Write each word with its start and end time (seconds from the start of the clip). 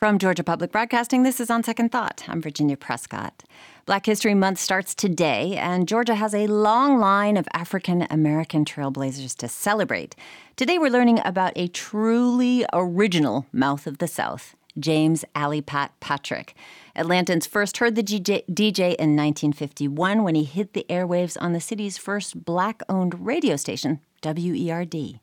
From 0.00 0.18
Georgia 0.18 0.42
Public 0.42 0.72
Broadcasting, 0.72 1.24
this 1.24 1.40
is 1.40 1.50
On 1.50 1.62
Second 1.62 1.92
Thought. 1.92 2.24
I'm 2.26 2.40
Virginia 2.40 2.74
Prescott. 2.74 3.44
Black 3.84 4.06
History 4.06 4.32
Month 4.32 4.58
starts 4.58 4.94
today, 4.94 5.58
and 5.58 5.86
Georgia 5.86 6.14
has 6.14 6.34
a 6.34 6.46
long 6.46 6.98
line 6.98 7.36
of 7.36 7.46
African 7.52 8.06
American 8.08 8.64
trailblazers 8.64 9.36
to 9.36 9.46
celebrate. 9.46 10.16
Today, 10.56 10.78
we're 10.78 10.90
learning 10.90 11.20
about 11.22 11.52
a 11.54 11.68
truly 11.68 12.64
original 12.72 13.44
mouth 13.52 13.86
of 13.86 13.98
the 13.98 14.08
South, 14.08 14.56
James 14.78 15.22
Alley 15.34 15.60
Pat 15.60 15.92
Patrick. 16.00 16.54
Atlantans 16.96 17.46
first 17.46 17.76
heard 17.76 17.94
the 17.94 18.02
DJ, 18.02 18.42
DJ 18.46 18.94
in 18.94 19.14
1951 19.16 20.22
when 20.22 20.34
he 20.34 20.44
hit 20.44 20.72
the 20.72 20.86
airwaves 20.88 21.36
on 21.42 21.52
the 21.52 21.60
city's 21.60 21.98
first 21.98 22.42
black 22.46 22.82
owned 22.88 23.26
radio 23.26 23.54
station, 23.54 24.00
WERD. 24.22 25.20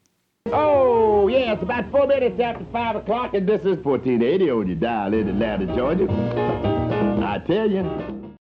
Oh, 0.53 1.27
yeah, 1.27 1.53
it's 1.53 1.63
about 1.63 1.89
four 1.91 2.07
minutes 2.07 2.39
after 2.39 2.65
5 2.71 2.95
o'clock, 2.97 3.33
and 3.33 3.47
this 3.47 3.61
is 3.61 3.77
1480 3.83 4.49
on 4.51 4.67
your 4.67 4.75
dial 4.75 5.13
in 5.13 5.29
Atlanta, 5.29 5.65
Georgia. 5.75 6.07
I 7.23 7.39
tell 7.39 7.69
you. 7.71 8.35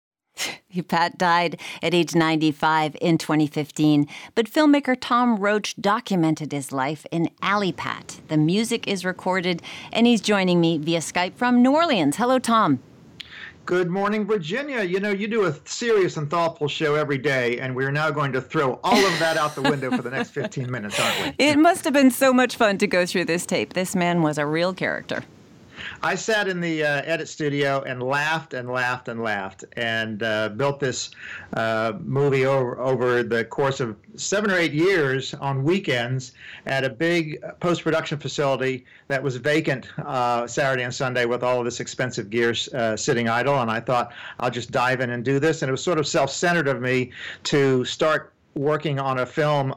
Pat 0.88 1.20
died 1.20 1.60
at 1.84 1.94
age 1.94 2.16
95 2.16 2.96
in 3.00 3.20
2015, 3.20 4.08
but 4.34 4.50
filmmaker 4.50 4.98
Tom 5.00 5.38
Roach 5.38 5.76
documented 5.80 6.52
his 6.52 6.72
life 6.72 7.06
in 7.12 7.30
Alley 7.44 7.72
Pat. 7.72 8.22
The 8.28 8.38
music 8.38 8.88
is 8.88 9.06
recorded, 9.06 9.62
and 9.92 10.08
he's 10.08 10.22
joining 10.22 10.60
me 10.60 10.80
via 10.80 11.00
Skype 11.00 11.36
from 11.36 11.62
New 11.62 11.76
Orleans. 11.76 12.16
Hello, 12.16 12.40
Tom. 12.40 12.80
Good 13.66 13.90
morning, 13.90 14.28
Virginia. 14.28 14.84
You 14.84 15.00
know, 15.00 15.12
you 15.12 15.26
do 15.26 15.46
a 15.46 15.56
serious 15.64 16.18
and 16.18 16.30
thoughtful 16.30 16.68
show 16.68 16.96
every 16.96 17.18
day, 17.18 17.60
and 17.60 17.74
we're 17.74 17.94
now 17.94 18.12
going 18.12 18.34
to 18.34 18.42
throw 18.42 18.78
all 18.84 19.06
of 19.06 19.20
that 19.20 19.38
out 19.38 19.56
the 19.56 19.62
window 19.62 19.90
for 19.90 20.02
the 20.02 20.10
next 20.10 20.32
15 20.32 20.70
minutes, 20.70 21.00
aren't 21.00 21.38
we? 21.40 21.46
It 21.46 21.58
must 21.58 21.86
have 21.86 21.94
been 21.94 22.12
so 22.12 22.34
much 22.34 22.58
fun 22.58 22.78
to 22.80 22.88
go 22.88 23.06
through 23.06 23.24
this 23.24 23.46
tape. 23.46 23.72
This 23.72 23.96
man 23.96 24.22
was 24.22 24.38
a 24.38 24.46
real 24.46 24.74
character. 24.74 25.24
I 26.02 26.16
sat 26.16 26.48
in 26.48 26.60
the 26.60 26.84
uh, 26.84 27.02
edit 27.06 27.28
studio 27.28 27.82
and 27.82 28.02
laughed 28.02 28.54
and 28.54 28.70
laughed 28.70 29.08
and 29.08 29.22
laughed 29.22 29.66
and 29.74 30.24
uh, 30.24 30.50
built 30.50 30.80
this 30.80 31.12
uh, 31.54 31.94
movie 32.02 32.46
over, 32.46 32.80
over 32.80 33.24
the 33.24 33.46
course 33.46 33.80
of 33.80 33.96
seven 34.16 34.52
or 34.52 34.56
eight 34.56 34.74
years 34.74 35.34
on 35.36 35.64
weekends 35.64 36.34
at 36.66 36.84
a 36.84 36.90
big 36.90 37.42
post 37.60 37.84
production 37.84 38.18
facility 38.18 38.86
that 39.08 39.22
was 39.22 39.36
vacant 39.38 39.88
uh, 40.00 40.48
Saturday 40.48 40.84
and 40.84 40.94
Sunday 40.94 41.26
with 41.26 41.44
all 41.44 41.60
of 41.60 41.66
this 41.66 41.80
expensive 41.80 42.30
gear 42.30 42.54
uh, 42.74 42.96
sitting 42.96 43.30
idle. 43.30 43.62
And 43.62 43.72
I 43.72 43.80
thought, 43.80 44.14
I'll 44.40 44.52
just 44.52 44.72
dive 44.72 45.02
in 45.02 45.10
and 45.10 45.24
do 45.24 45.40
this. 45.40 45.62
And 45.62 45.70
it 45.70 45.72
was 45.72 45.84
sort 45.84 46.00
of 46.00 46.08
self 46.08 46.30
centered 46.30 46.68
of 46.68 46.82
me 46.82 47.12
to 47.44 47.86
start 47.86 48.34
working 48.56 49.00
on 49.00 49.20
a 49.20 49.26
film 49.26 49.74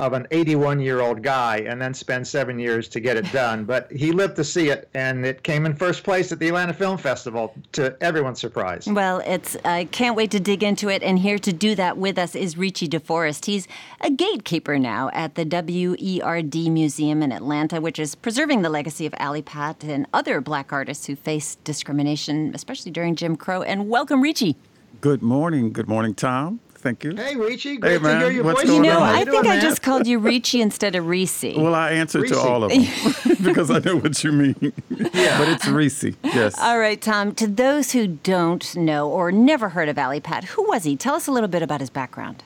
of 0.00 0.14
an 0.14 0.26
81 0.30 0.80
year 0.80 1.00
old 1.00 1.22
guy 1.22 1.58
and 1.58 1.80
then 1.80 1.92
spend 1.92 2.26
seven 2.26 2.58
years 2.58 2.88
to 2.88 3.00
get 3.00 3.16
it 3.16 3.30
done. 3.32 3.64
But 3.64 3.90
he 3.92 4.12
lived 4.12 4.36
to 4.36 4.44
see 4.44 4.70
it, 4.70 4.88
and 4.94 5.24
it 5.24 5.42
came 5.42 5.66
in 5.66 5.74
first 5.74 6.02
place 6.02 6.32
at 6.32 6.38
the 6.38 6.48
Atlanta 6.48 6.72
Film 6.72 6.96
Festival 6.96 7.54
to 7.72 7.96
everyone's 8.02 8.40
surprise. 8.40 8.86
Well, 8.86 9.22
it's 9.26 9.56
I 9.64 9.84
can't 9.84 10.16
wait 10.16 10.30
to 10.32 10.40
dig 10.40 10.62
into 10.62 10.88
it. 10.88 11.02
And 11.02 11.18
here 11.18 11.38
to 11.38 11.52
do 11.52 11.74
that 11.74 11.96
with 11.98 12.18
us 12.18 12.34
is 12.34 12.56
Richie 12.56 12.88
DeForest. 12.88 13.44
He's 13.44 13.68
a 14.00 14.10
gatekeeper 14.10 14.78
now 14.78 15.10
at 15.12 15.34
the 15.34 15.44
WERD 15.44 16.70
Museum 16.70 17.22
in 17.22 17.32
Atlanta, 17.32 17.80
which 17.80 17.98
is 17.98 18.14
preserving 18.14 18.62
the 18.62 18.70
legacy 18.70 19.06
of 19.06 19.14
Alley 19.18 19.42
Pat 19.42 19.84
and 19.84 20.06
other 20.12 20.40
black 20.40 20.72
artists 20.72 21.06
who 21.06 21.16
faced 21.16 21.62
discrimination, 21.64 22.52
especially 22.54 22.90
during 22.90 23.14
Jim 23.14 23.36
Crow. 23.36 23.62
And 23.62 23.88
welcome, 23.88 24.22
Richie. 24.22 24.56
Good 25.00 25.22
morning. 25.22 25.72
Good 25.72 25.88
morning, 25.88 26.14
Tom. 26.14 26.60
Thank 26.80 27.04
you. 27.04 27.14
Hey, 27.14 27.36
Richie. 27.36 27.76
Great 27.76 27.92
hey, 27.92 27.98
man. 27.98 28.20
to 28.20 28.26
hear 28.26 28.34
your 28.34 28.44
What's 28.44 28.62
voice. 28.62 28.72
You 28.72 28.82
know, 28.82 29.00
on? 29.00 29.08
I 29.08 29.18
think 29.18 29.30
doing, 29.30 29.46
I 29.46 29.56
man? 29.56 29.60
just 29.60 29.82
called 29.82 30.06
you 30.06 30.18
Richie 30.18 30.60
instead 30.60 30.94
of 30.94 31.06
Reese. 31.06 31.30
Well, 31.56 31.74
I 31.74 31.92
answer 31.92 32.20
Reese. 32.20 32.32
to 32.32 32.38
all 32.38 32.64
of 32.64 32.70
them 32.70 32.82
because 33.44 33.70
I 33.70 33.78
know 33.80 33.96
what 33.96 34.22
you 34.24 34.32
mean. 34.32 34.72
Yeah. 34.88 35.38
But 35.38 35.48
it's 35.48 35.66
Reese. 35.66 36.04
Yes. 36.24 36.58
All 36.58 36.78
right, 36.78 37.00
Tom. 37.00 37.34
To 37.36 37.46
those 37.46 37.92
who 37.92 38.06
don't 38.06 38.74
know 38.76 39.08
or 39.08 39.30
never 39.30 39.68
heard 39.70 39.88
of 39.88 39.98
Alley 39.98 40.20
Pat, 40.20 40.44
who 40.44 40.66
was 40.68 40.84
he? 40.84 40.96
Tell 40.96 41.14
us 41.14 41.26
a 41.26 41.32
little 41.32 41.48
bit 41.48 41.62
about 41.62 41.80
his 41.80 41.90
background. 41.90 42.42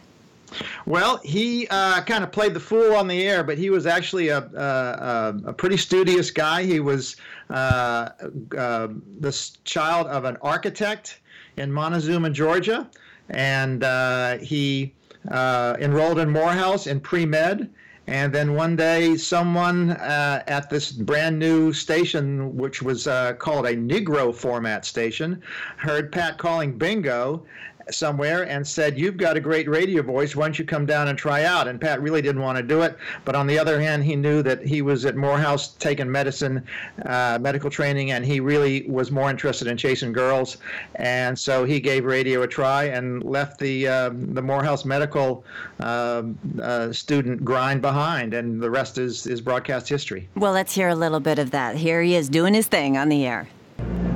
Well, 0.87 1.19
he 1.25 1.67
uh, 1.69 2.03
kind 2.03 2.23
of 2.23 2.31
played 2.33 2.55
the 2.55 2.61
fool 2.61 2.95
on 2.95 3.09
the 3.09 3.27
air, 3.27 3.43
but 3.43 3.59
he 3.59 3.71
was 3.71 3.87
actually 3.87 4.29
a, 4.29 4.39
a, 4.39 5.35
a 5.47 5.53
pretty 5.53 5.77
studious 5.77 6.31
guy. 6.31 6.63
He 6.63 6.81
was 6.81 7.17
uh, 7.51 8.11
uh, 8.57 8.89
the 9.21 9.51
child 9.65 10.07
of 10.09 10.25
an 10.25 10.37
architect 10.43 11.21
in 11.57 11.73
Montezuma, 11.73 12.31
Georgia, 12.31 12.89
and 13.31 13.83
uh, 13.83 14.39
he 14.39 14.93
uh, 15.31 15.77
enrolled 15.81 16.19
in 16.19 16.31
Morehouse 16.31 16.87
in 16.87 17.01
pre 17.01 17.27
med. 17.27 17.71
And 18.07 18.35
then 18.35 18.55
one 18.55 18.77
day, 18.77 19.17
someone 19.17 19.93
uh, 19.93 20.43
at 20.47 20.69
this 20.69 20.93
brand 20.93 21.39
new 21.39 21.73
station, 21.73 22.55
which 22.55 22.83
was 22.83 23.07
uh, 23.07 23.33
called 23.33 23.65
a 23.65 23.75
Negro 23.75 24.35
format 24.35 24.85
station, 24.85 25.41
heard 25.79 26.13
Pat 26.13 26.37
calling 26.37 26.77
bingo 26.77 27.47
somewhere 27.91 28.49
and 28.49 28.67
said, 28.67 28.99
You've 28.99 29.17
got 29.17 29.37
a 29.37 29.41
great 29.41 29.69
radio 29.69 30.03
voice. 30.03 30.35
Why 30.37 30.47
don't 30.47 30.59
you 30.59 30.65
come 30.65 30.87
down 30.87 31.09
and 31.09 31.19
try 31.19 31.45
out? 31.45 31.69
And 31.69 31.81
Pat 31.81 32.01
really 32.01 32.23
didn't 32.23 32.43
want 32.43 32.57
to 32.59 32.63
do 32.63 32.83
it. 32.83 32.97
But 33.25 33.35
on 33.35 33.47
the 33.47 33.59
other 33.59 33.81
hand, 33.81 34.05
he 34.05 34.17
knew 34.17 34.43
that 34.43 34.67
he 34.67 34.83
was 34.83 35.05
at 35.05 35.17
Morehouse 35.17 35.75
taking 35.75 36.11
medicine, 36.11 36.65
uh, 37.05 37.39
medical 37.41 37.71
training, 37.71 38.13
and 38.13 38.25
he 38.25 38.41
really 38.41 38.83
was 38.89 39.11
more 39.11 39.31
interested 39.31 39.69
in 39.69 39.77
chasing 39.77 40.13
girls. 40.13 40.59
And 40.97 41.39
so 41.39 41.65
he 41.65 41.81
gave 41.81 42.05
radio 42.05 42.43
a 42.43 42.47
try 42.47 42.85
and 42.85 43.23
left 43.23 43.59
the, 43.59 43.89
um 43.89 44.35
the 44.35 44.43
Morehouse 44.43 44.85
medical 44.85 45.45
um 45.81 46.39
uh, 46.63 46.93
student 46.93 47.45
grind 47.45 47.83
behind. 47.83 48.35
And 48.35 48.61
the 48.61 48.71
rest 48.71 48.99
is, 48.99 49.27
is 49.27 49.41
broadcast 49.41 49.89
history. 49.89 50.29
Well, 50.35 50.53
let's 50.53 50.75
hear 50.75 50.89
a 50.89 50.95
little 50.95 51.21
bit 51.21 51.39
of 51.39 51.51
that. 51.51 51.77
Here 51.77 52.03
he 52.03 52.15
is 52.15 52.29
doing 52.29 52.55
his 52.55 52.67
thing 52.67 52.97
on 52.97 53.09
the 53.09 53.27
air. 53.27 53.49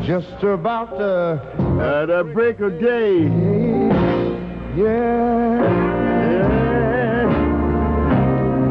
Just 0.09 0.43
about 0.43 0.91
uh, 0.95 1.39
at 1.83 2.07
the 2.07 2.25
break 2.33 2.61
of 2.61 2.81
day. 2.81 3.25
Yeah. 4.75 4.89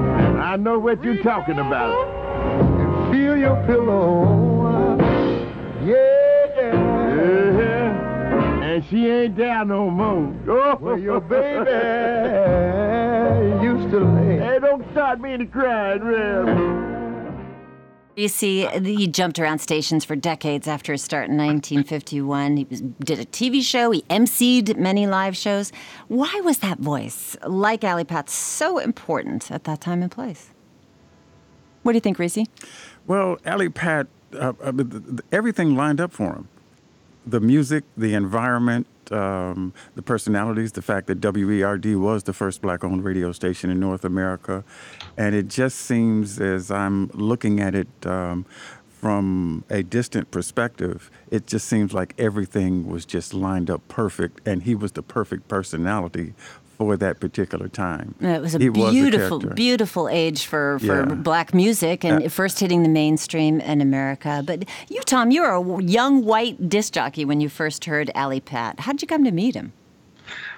yeah. 0.07 0.43
I 0.43 0.55
know 0.57 0.79
what 0.79 1.03
you're 1.03 1.21
talking 1.21 1.59
about. 1.59 1.93
Feel 3.11 3.37
your 3.37 3.55
pillow. 3.67 4.97
Yeah. 5.85 6.55
yeah. 7.59 8.63
And 8.63 8.83
she 8.89 9.07
ain't 9.07 9.37
there 9.37 9.63
no 9.63 9.91
more. 9.91 10.33
Oh, 10.49 10.75
where 10.77 10.97
your 10.97 11.21
baby 11.21 11.69
used 13.63 13.91
to 13.91 13.99
lay. 13.99 14.39
Hey, 14.39 14.57
don't 14.59 14.83
start 14.91 15.21
me 15.21 15.37
to 15.37 15.45
cry, 15.45 15.99
man. 15.99 17.06
You 18.17 18.29
see, 18.29 18.66
he 18.66 19.05
jumped 19.05 19.38
around 19.38 19.59
stations 19.59 20.03
for 20.03 20.16
decades 20.16 20.67
after 20.67 20.91
his 20.91 21.03
start 21.03 21.29
in 21.29 21.38
1951. 21.38 22.57
He 22.57 22.63
was, 22.67 22.81
did 22.81 23.19
a 23.19 23.25
TV 23.25 23.61
show, 23.61 23.91
he 23.91 24.01
emceed 24.09 24.75
many 24.75 25.05
live 25.05 25.38
shows. 25.38 25.72
Why 26.07 26.41
was 26.44 26.57
that 26.57 26.79
voice, 26.79 27.38
like 27.45 27.83
Alley 27.83 28.06
Pat, 28.06 28.27
so 28.27 28.79
important 28.79 29.51
at 29.51 29.66
that 29.66 29.81
time 29.81 30.01
and 30.01 30.11
place? 30.11 30.50
What 31.83 31.91
do 31.91 31.97
you 31.97 32.01
think, 32.01 32.17
Reese? 32.17 32.39
Well, 33.06 33.38
Alley 33.45 33.69
Pat, 33.69 34.07
uh, 34.33 34.53
uh, 34.63 34.72
th- 34.72 34.89
th- 34.89 35.19
everything 35.31 35.75
lined 35.75 36.01
up 36.01 36.11
for 36.11 36.33
him. 36.33 36.47
The 37.27 37.39
music, 37.39 37.83
the 37.95 38.16
environment, 38.16 38.88
um, 39.12 39.73
the 39.95 40.01
personalities, 40.01 40.72
the 40.73 40.81
fact 40.81 41.07
that 41.07 41.22
WERD 41.22 41.95
was 41.95 42.23
the 42.23 42.34
first 42.34 42.62
black 42.62 42.84
owned 42.84 43.03
radio 43.03 43.31
station 43.31 43.69
in 43.69 43.79
North 43.79 44.06
America. 44.06 44.63
And 45.18 45.35
it 45.35 45.47
just 45.47 45.79
seems, 45.79 46.40
as 46.40 46.72
I'm 46.72 47.07
looking 47.13 47.59
at 47.59 47.75
it 47.75 47.88
um, 48.06 48.45
from 48.88 49.63
a 49.69 49.83
distant 49.83 50.31
perspective, 50.31 51.12
it 51.30 51.48
just 51.48 51.68
seems 51.68 51.94
like 51.94 52.13
everything 52.18 52.88
was 52.88 53.06
just 53.06 53.33
lined 53.33 53.69
up 53.69 53.88
perfect. 53.88 54.45
And 54.48 54.63
he 54.63 54.75
was 54.75 54.94
the 54.94 55.04
perfect 55.04 55.48
personality 55.48 56.33
for 56.77 56.95
that 56.97 57.19
particular 57.19 57.68
time. 57.68 58.15
It 58.21 58.41
was 58.41 58.56
a 58.56 58.59
He 58.59 58.69
was 58.69 58.89
a 58.89 58.91
beautiful, 58.91 59.39
beautiful 59.39 60.07
age 60.09 60.45
for, 60.45 60.79
for 60.79 60.85
Yeah. 61.09 61.15
black 61.15 61.53
music 61.53 62.06
and 62.06 62.24
Uh, 62.24 62.29
first 62.29 62.59
hitting 62.59 62.83
the 62.83 62.89
mainstream 62.89 63.59
in 63.62 63.81
America. 63.81 64.44
But 64.45 64.65
you, 64.88 65.01
Tom, 65.01 65.31
you 65.31 65.41
were 65.41 65.56
a 65.79 65.83
young 65.83 66.24
white 66.24 66.69
disc 66.69 66.94
jockey 66.94 67.25
when 67.25 67.41
you 67.41 67.50
first 67.50 67.85
heard 67.85 68.12
Alley 68.13 68.39
Pat. 68.39 68.81
How'd 68.81 69.01
you 69.01 69.07
come 69.07 69.24
to 69.24 69.31
meet 69.31 69.56
him? 69.56 69.74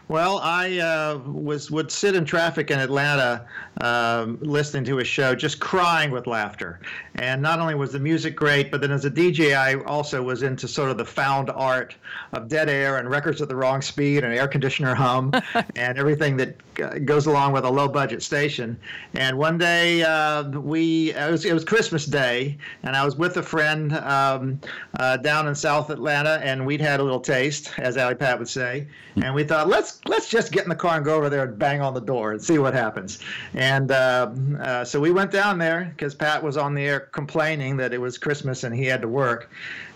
Well, 0.09 0.39
I 0.39 0.79
uh, 0.79 1.19
was 1.19 1.69
would 1.69 1.91
sit 1.91 2.15
in 2.15 2.25
traffic 2.25 2.71
in 2.71 2.79
Atlanta, 2.79 3.45
um, 3.79 4.39
listening 4.41 4.83
to 4.85 4.97
a 4.97 5.03
show, 5.03 5.35
just 5.35 5.59
crying 5.59 6.09
with 6.09 6.25
laughter. 6.25 6.79
And 7.13 7.44
not 7.44 7.59
only 7.59 7.75
was 7.75 7.91
the 7.91 8.00
music 8.00 8.35
great, 8.35 8.71
but 8.71 8.81
then 8.81 8.91
as 8.91 9.06
a 9.06 9.11
DJ, 9.11 9.56
I 9.56 9.75
also 9.83 10.23
was 10.23 10.41
into 10.41 10.67
sort 10.67 10.89
of 10.89 10.97
the 10.97 11.06
found 11.06 11.51
art 11.51 11.95
of 12.33 12.47
dead 12.47 12.69
air 12.69 12.97
and 12.97 13.07
records 13.07 13.39
at 13.39 13.50
the 13.50 13.56
wrong 13.56 13.83
speed 13.83 14.23
and 14.23 14.33
air 14.33 14.47
conditioner 14.47 14.95
hum 14.95 15.31
and 15.75 16.00
everything 16.00 16.38
that 16.38 16.57
goes 17.06 17.27
along 17.27 17.53
with 17.53 17.65
a 17.65 17.69
low 17.69 17.88
budget 17.88 18.23
station. 18.23 18.79
And 19.13 19.38
one 19.38 19.57
day 19.57 20.01
uh, 20.01 20.50
we 20.50 21.13
it 21.13 21.31
was, 21.31 21.45
it 21.45 21.53
was 21.53 21.63
Christmas 21.63 22.06
Day, 22.06 22.57
and 22.83 22.95
I 22.95 23.06
was 23.06 23.15
with 23.15 23.38
a 23.38 23.44
friend 23.44 23.94
um, 23.97 24.59
uh, 25.00 25.17
down 25.17 25.47
in 25.47 25.56
South 25.56 25.89
Atlanta, 25.89 26.39
and 26.44 26.65
we'd 26.65 26.81
had 26.81 27.00
a 27.00 27.03
little 27.03 27.19
taste, 27.19 27.71
as 27.77 27.97
Alley 27.97 28.15
Pat 28.15 28.39
would 28.39 28.50
say, 28.50 28.88
and 29.21 29.35
we 29.35 29.44
thought 29.44 29.67
let's 29.67 29.99
let's 30.06 30.30
just 30.30 30.51
get 30.51 30.63
in 30.63 30.69
the 30.69 30.75
car 30.75 30.96
and 30.96 31.06
go 31.06 31.16
over 31.16 31.30
there 31.30 31.44
and 31.44 31.60
bang 31.60 31.81
on 31.81 31.94
the 31.94 32.01
door 32.01 32.31
and 32.31 32.42
see 32.42 32.57
what 32.57 32.74
happens. 32.74 33.19
And 33.54 33.92
uh, 33.92 34.31
uh, 34.60 34.86
so 34.86 35.00
we 35.00 35.12
went 35.12 35.31
down 35.31 35.57
there 35.57 35.94
because 35.96 36.16
Pat 36.16 36.42
was 36.42 36.57
on 36.57 36.74
the 36.74 36.84
air 36.84 37.00
complaining 37.00 37.78
that 37.78 37.94
it 37.94 38.00
was 38.00 38.18
Christmas 38.18 38.63
and 38.63 38.74
he 38.74 38.86
had 38.86 39.01
to 39.01 39.07
work. 39.07 39.50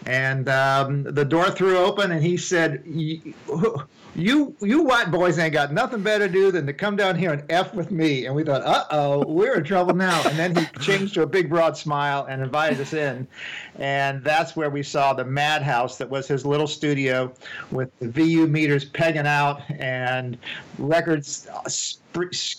And 0.06 0.50
um, 0.50 1.04
the 1.04 1.26
door 1.26 1.50
threw 1.52 1.78
open 1.78 2.12
and 2.12 2.24
he 2.24 2.38
said, 2.38 2.84
you 4.16 4.56
you 4.62 4.84
white 4.84 5.10
boys 5.10 5.40
ain't 5.40 5.54
got 5.54 5.74
nothing 5.74 6.04
better 6.04 6.28
to 6.28 6.34
do 6.34 6.52
than 6.52 6.68
to 6.68 6.74
come 6.74 6.96
down 6.96 7.16
here 7.16 7.32
and 7.32 7.44
f 7.50 7.74
with 7.74 7.90
me. 7.90 8.26
And 8.26 8.36
we 8.36 8.44
thought 8.44 8.62
uh-oh 8.62 9.26
we're 9.28 9.56
in 9.56 9.64
trouble 9.64 9.96
now. 9.96 10.22
And 10.28 10.38
then 10.38 10.56
he 10.56 10.66
changed 10.80 11.16
to 11.16 11.24
a 11.24 11.28
big 11.28 11.50
broad 11.50 11.76
smile 11.76 12.26
and 12.30 12.42
invited 12.42 12.80
us 12.80 12.94
in. 12.94 13.28
And 13.80 14.24
that's 14.24 14.56
where 14.56 14.70
we 14.70 14.84
saw 14.84 15.14
the 15.14 15.26
madhouse 15.26 15.98
that 15.98 16.10
was 16.10 16.28
his 16.28 16.46
little 16.46 16.68
studio 16.68 17.34
with 17.72 17.90
the 18.00 18.08
vu 18.08 18.48
meters 18.48 18.86
pegging 18.86 19.28
out 19.28 19.62
and 19.72 20.38
records 20.78 21.48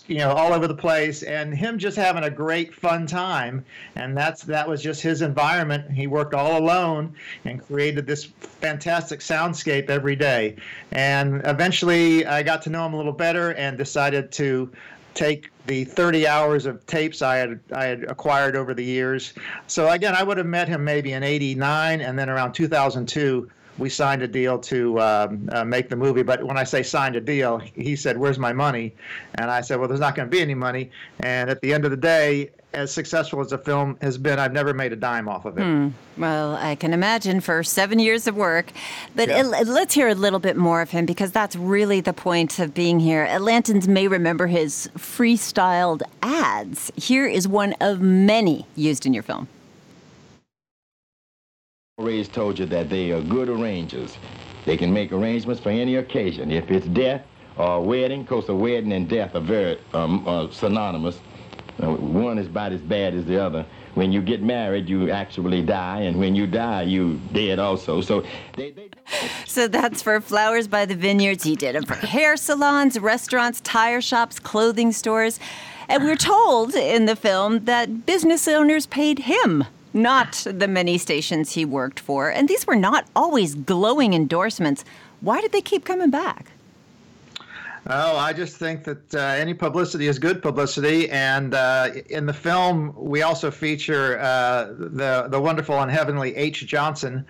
you 0.06 0.18
know 0.18 0.32
all 0.32 0.52
over 0.52 0.66
the 0.66 0.74
place 0.74 1.22
and 1.22 1.54
him 1.54 1.78
just 1.78 1.96
having 1.96 2.24
a 2.24 2.30
great 2.30 2.74
fun 2.74 3.06
time. 3.06 3.64
And 3.96 4.16
that's 4.16 4.42
that 4.44 4.68
was 4.68 4.82
just 4.82 5.02
his 5.02 5.22
environment. 5.22 5.90
He 5.90 6.06
worked 6.06 6.34
all 6.34 6.58
alone 6.58 7.14
and 7.44 7.64
created 7.64 8.06
this 8.06 8.24
fantastic 8.24 9.20
soundscape 9.20 9.90
every 9.90 10.16
day. 10.16 10.56
And 10.92 11.42
eventually 11.44 12.26
i 12.26 12.42
got 12.42 12.62
to 12.62 12.70
know 12.70 12.86
him 12.86 12.94
a 12.94 12.96
little 12.96 13.12
better 13.12 13.52
and 13.54 13.76
decided 13.78 14.32
to 14.32 14.70
take 15.14 15.50
the 15.66 15.84
30 15.84 16.26
hours 16.26 16.66
of 16.66 16.84
tapes 16.86 17.22
I 17.22 17.36
had 17.36 17.60
I 17.72 17.84
had 17.84 18.04
acquired 18.04 18.56
over 18.56 18.74
the 18.74 18.84
years. 18.84 19.32
So 19.66 19.88
again, 19.88 20.14
I 20.14 20.22
would 20.22 20.36
have 20.36 20.46
met 20.46 20.68
him 20.68 20.84
maybe 20.84 21.12
in 21.12 21.22
'89, 21.22 22.00
and 22.00 22.18
then 22.18 22.28
around 22.28 22.52
2002, 22.52 23.48
we 23.78 23.88
signed 23.88 24.22
a 24.22 24.28
deal 24.28 24.58
to 24.58 25.00
um, 25.00 25.48
uh, 25.52 25.64
make 25.64 25.88
the 25.88 25.96
movie. 25.96 26.22
But 26.22 26.44
when 26.44 26.56
I 26.56 26.64
say 26.64 26.82
signed 26.82 27.16
a 27.16 27.20
deal, 27.20 27.58
he 27.58 27.96
said, 27.96 28.18
"Where's 28.18 28.38
my 28.38 28.52
money?" 28.52 28.94
And 29.36 29.50
I 29.50 29.60
said, 29.60 29.78
"Well, 29.78 29.88
there's 29.88 30.00
not 30.00 30.14
going 30.14 30.28
to 30.28 30.30
be 30.30 30.40
any 30.40 30.54
money." 30.54 30.90
And 31.20 31.50
at 31.50 31.60
the 31.60 31.72
end 31.72 31.84
of 31.84 31.90
the 31.90 31.96
day, 31.96 32.50
as 32.74 32.92
successful 32.92 33.40
as 33.40 33.50
the 33.50 33.58
film 33.58 33.96
has 34.00 34.18
been, 34.18 34.38
I've 34.38 34.52
never 34.52 34.74
made 34.74 34.92
a 34.92 34.96
dime 34.96 35.28
off 35.28 35.44
of 35.44 35.58
it. 35.58 35.62
Hmm. 35.62 35.88
Well, 36.16 36.56
I 36.56 36.74
can 36.74 36.92
imagine 36.92 37.40
for 37.40 37.62
seven 37.62 37.98
years 37.98 38.26
of 38.26 38.36
work. 38.36 38.72
But 39.14 39.28
yeah. 39.28 39.40
it, 39.40 39.66
let's 39.66 39.94
hear 39.94 40.08
a 40.08 40.14
little 40.14 40.38
bit 40.38 40.56
more 40.56 40.80
of 40.80 40.90
him 40.90 41.06
because 41.06 41.32
that's 41.32 41.56
really 41.56 42.00
the 42.00 42.12
point 42.12 42.58
of 42.58 42.74
being 42.74 43.00
here. 43.00 43.26
Atlantans 43.26 43.88
may 43.88 44.08
remember 44.08 44.46
his 44.46 44.90
freestyled 44.96 46.02
ads. 46.22 46.90
Here 46.96 47.26
is 47.26 47.48
one 47.48 47.74
of 47.80 48.00
many 48.00 48.66
used 48.76 49.06
in 49.06 49.14
your 49.14 49.22
film. 49.22 49.48
Ray's 51.98 52.26
told 52.26 52.58
you 52.58 52.66
that 52.66 52.90
they 52.90 53.12
are 53.12 53.22
good 53.22 53.48
arrangers. 53.48 54.18
They 54.64 54.76
can 54.76 54.92
make 54.92 55.12
arrangements 55.12 55.60
for 55.62 55.70
any 55.70 55.94
occasion. 55.94 56.50
If 56.50 56.68
it's 56.68 56.88
death 56.88 57.22
or 57.56 57.76
a 57.76 57.80
wedding, 57.80 58.22
because 58.22 58.48
a 58.48 58.54
wedding 58.54 58.92
and 58.92 59.08
death 59.08 59.36
are 59.36 59.40
very 59.40 59.78
um, 59.92 60.26
uh, 60.26 60.50
synonymous. 60.50 61.20
Uh, 61.80 61.94
one 61.94 62.36
is 62.36 62.48
about 62.48 62.72
as 62.72 62.80
bad 62.80 63.14
as 63.14 63.24
the 63.26 63.38
other. 63.40 63.64
When 63.94 64.10
you 64.10 64.22
get 64.22 64.42
married, 64.42 64.88
you 64.88 65.12
actually 65.12 65.62
die, 65.62 66.00
and 66.00 66.18
when 66.18 66.34
you 66.34 66.48
die, 66.48 66.82
you 66.82 67.20
dead 67.32 67.60
also. 67.60 68.00
So 68.00 68.24
they, 68.56 68.72
they 68.72 68.88
So 69.46 69.68
that's 69.68 70.02
for 70.02 70.20
Flowers 70.20 70.66
by 70.66 70.86
the 70.86 70.96
Vineyards. 70.96 71.44
He 71.44 71.54
did 71.54 71.76
them 71.76 71.84
for 71.84 71.94
hair 71.94 72.36
salons, 72.36 72.98
restaurants, 72.98 73.60
tire 73.60 74.00
shops, 74.00 74.40
clothing 74.40 74.90
stores. 74.90 75.38
And 75.88 76.02
we're 76.02 76.16
told 76.16 76.74
in 76.74 77.06
the 77.06 77.14
film 77.14 77.66
that 77.66 78.04
business 78.04 78.48
owners 78.48 78.86
paid 78.86 79.20
him 79.20 79.64
not 79.94 80.44
the 80.50 80.68
many 80.68 80.98
stations 80.98 81.52
he 81.52 81.64
worked 81.64 82.00
for. 82.00 82.28
And 82.28 82.48
these 82.48 82.66
were 82.66 82.76
not 82.76 83.06
always 83.14 83.54
glowing 83.54 84.12
endorsements. 84.12 84.84
Why 85.20 85.40
did 85.40 85.52
they 85.52 85.62
keep 85.62 85.84
coming 85.84 86.10
back? 86.10 86.50
Oh, 87.86 88.16
I 88.16 88.32
just 88.32 88.56
think 88.56 88.82
that 88.84 89.14
uh, 89.14 89.18
any 89.18 89.52
publicity 89.52 90.06
is 90.06 90.18
good 90.18 90.42
publicity, 90.42 91.10
and 91.10 91.52
uh, 91.52 91.90
in 92.08 92.24
the 92.24 92.32
film 92.32 92.94
we 92.96 93.20
also 93.20 93.50
feature 93.50 94.18
uh, 94.20 94.72
the 94.78 95.26
the 95.28 95.38
wonderful 95.38 95.78
and 95.78 95.90
heavenly 95.90 96.34
H. 96.34 96.66
Johnson, 96.66 97.26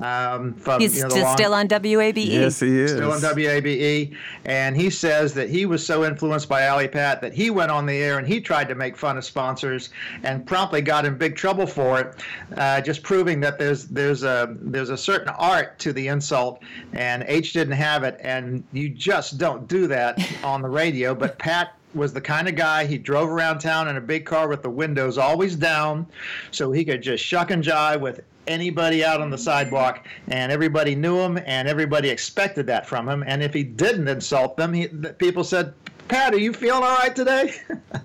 um, 0.00 0.54
from, 0.54 0.80
He's 0.80 0.96
you 0.96 1.08
know, 1.08 1.14
long, 1.14 1.36
still 1.36 1.54
on 1.54 1.68
WABE. 1.68 2.26
Yes, 2.26 2.60
he 2.60 2.80
is. 2.80 2.92
Still 2.92 3.12
on 3.12 3.20
WABE. 3.20 4.16
And 4.44 4.76
he 4.76 4.90
says 4.90 5.34
that 5.34 5.50
he 5.50 5.66
was 5.66 5.84
so 5.84 6.04
influenced 6.04 6.48
by 6.48 6.62
Alley 6.62 6.88
Pat 6.88 7.20
that 7.20 7.34
he 7.34 7.50
went 7.50 7.70
on 7.70 7.86
the 7.86 7.96
air 7.96 8.18
and 8.18 8.26
he 8.26 8.40
tried 8.40 8.68
to 8.68 8.74
make 8.74 8.96
fun 8.96 9.18
of 9.18 9.24
sponsors 9.24 9.90
and 10.22 10.46
promptly 10.46 10.80
got 10.80 11.04
in 11.04 11.16
big 11.18 11.36
trouble 11.36 11.66
for 11.66 12.00
it, 12.00 12.14
uh, 12.56 12.80
just 12.80 13.02
proving 13.02 13.40
that 13.40 13.58
there's 13.58 13.86
there's 13.86 14.22
a 14.22 14.56
there's 14.60 14.90
a 14.90 14.96
certain 14.96 15.28
art 15.28 15.78
to 15.80 15.92
the 15.92 16.08
insult, 16.08 16.62
and 16.92 17.24
H 17.26 17.52
didn't 17.52 17.74
have 17.74 18.02
it, 18.04 18.18
and 18.20 18.64
you 18.72 18.88
just 18.88 19.38
don't 19.38 19.68
do 19.68 19.86
that 19.88 20.18
on 20.44 20.62
the 20.62 20.68
radio. 20.68 21.14
But 21.14 21.38
Pat 21.38 21.76
was 21.94 22.12
the 22.12 22.20
kind 22.20 22.48
of 22.48 22.54
guy 22.54 22.86
he 22.86 22.98
drove 22.98 23.28
around 23.28 23.58
town 23.58 23.88
in 23.88 23.96
a 23.96 24.00
big 24.00 24.24
car 24.24 24.48
with 24.48 24.62
the 24.62 24.70
windows 24.70 25.18
always 25.18 25.56
down 25.56 26.06
so 26.50 26.70
he 26.70 26.84
could 26.84 27.02
just 27.02 27.24
shuck 27.24 27.50
and 27.50 27.64
jive 27.64 28.00
with 28.00 28.20
anybody 28.50 29.04
out 29.04 29.20
on 29.20 29.30
the 29.30 29.38
sidewalk, 29.38 30.06
and 30.28 30.50
everybody 30.52 30.94
knew 30.94 31.18
him, 31.18 31.38
and 31.46 31.68
everybody 31.68 32.08
expected 32.08 32.66
that 32.66 32.86
from 32.86 33.08
him. 33.08 33.24
And 33.26 33.42
if 33.42 33.54
he 33.54 33.62
didn't 33.62 34.08
insult 34.08 34.56
them, 34.56 34.72
he, 34.72 34.88
people 34.88 35.44
said, 35.44 35.72
"Pat, 36.08 36.34
are 36.34 36.38
you 36.38 36.52
feeling 36.52 36.82
all 36.82 36.96
right 36.96 37.14
today?" 37.14 37.54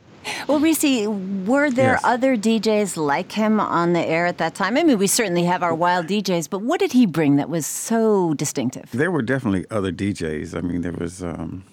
Well, 0.47 0.59
Reese, 0.59 1.07
were 1.07 1.69
there 1.69 1.93
yes. 1.93 2.01
other 2.03 2.35
DJs 2.35 2.97
like 2.97 3.31
him 3.31 3.59
on 3.59 3.93
the 3.93 3.99
air 3.99 4.25
at 4.25 4.37
that 4.39 4.55
time? 4.55 4.77
I 4.77 4.83
mean, 4.83 4.97
we 4.97 5.07
certainly 5.07 5.43
have 5.43 5.61
our 5.63 5.73
wild 5.73 6.07
DJs, 6.07 6.49
but 6.49 6.61
what 6.61 6.79
did 6.79 6.93
he 6.93 7.05
bring 7.05 7.35
that 7.35 7.49
was 7.49 7.65
so 7.65 8.33
distinctive? 8.33 8.89
There 8.91 9.11
were 9.11 9.21
definitely 9.21 9.65
other 9.69 9.91
DJs. 9.91 10.55
I 10.55 10.61
mean, 10.61 10.81
there 10.81 10.93
was. 10.93 11.23
Um, 11.23 11.63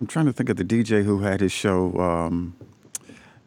I'm 0.00 0.06
trying 0.06 0.26
to 0.26 0.32
think 0.32 0.48
of 0.48 0.56
the 0.56 0.64
DJ 0.64 1.04
who 1.04 1.20
had 1.20 1.40
his 1.40 1.52
show. 1.52 1.98
Um, 1.98 2.54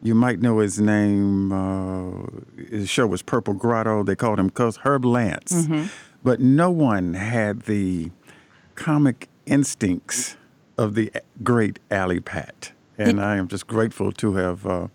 you 0.02 0.14
might 0.14 0.40
know 0.40 0.58
his 0.58 0.80
name. 0.80 1.52
Uh, 1.52 2.26
his 2.70 2.88
show 2.88 3.06
was 3.06 3.22
Purple 3.22 3.54
Grotto. 3.54 4.02
They 4.02 4.16
called 4.16 4.38
him 4.38 4.50
Cuz 4.50 4.78
Herb 4.78 5.04
Lance. 5.04 5.52
Mm-hmm. 5.52 5.86
But 6.22 6.40
no 6.40 6.70
one 6.70 7.14
had 7.14 7.62
the 7.62 8.10
comic 8.74 9.28
instincts 9.46 10.36
of 10.76 10.94
the 10.94 11.12
great 11.42 11.78
Alley 11.90 12.20
Pat. 12.20 12.72
And 12.98 13.20
I 13.20 13.36
am 13.36 13.48
just 13.48 13.66
grateful 13.66 14.12
to 14.12 14.34
have 14.34 14.66
uh, 14.66 14.88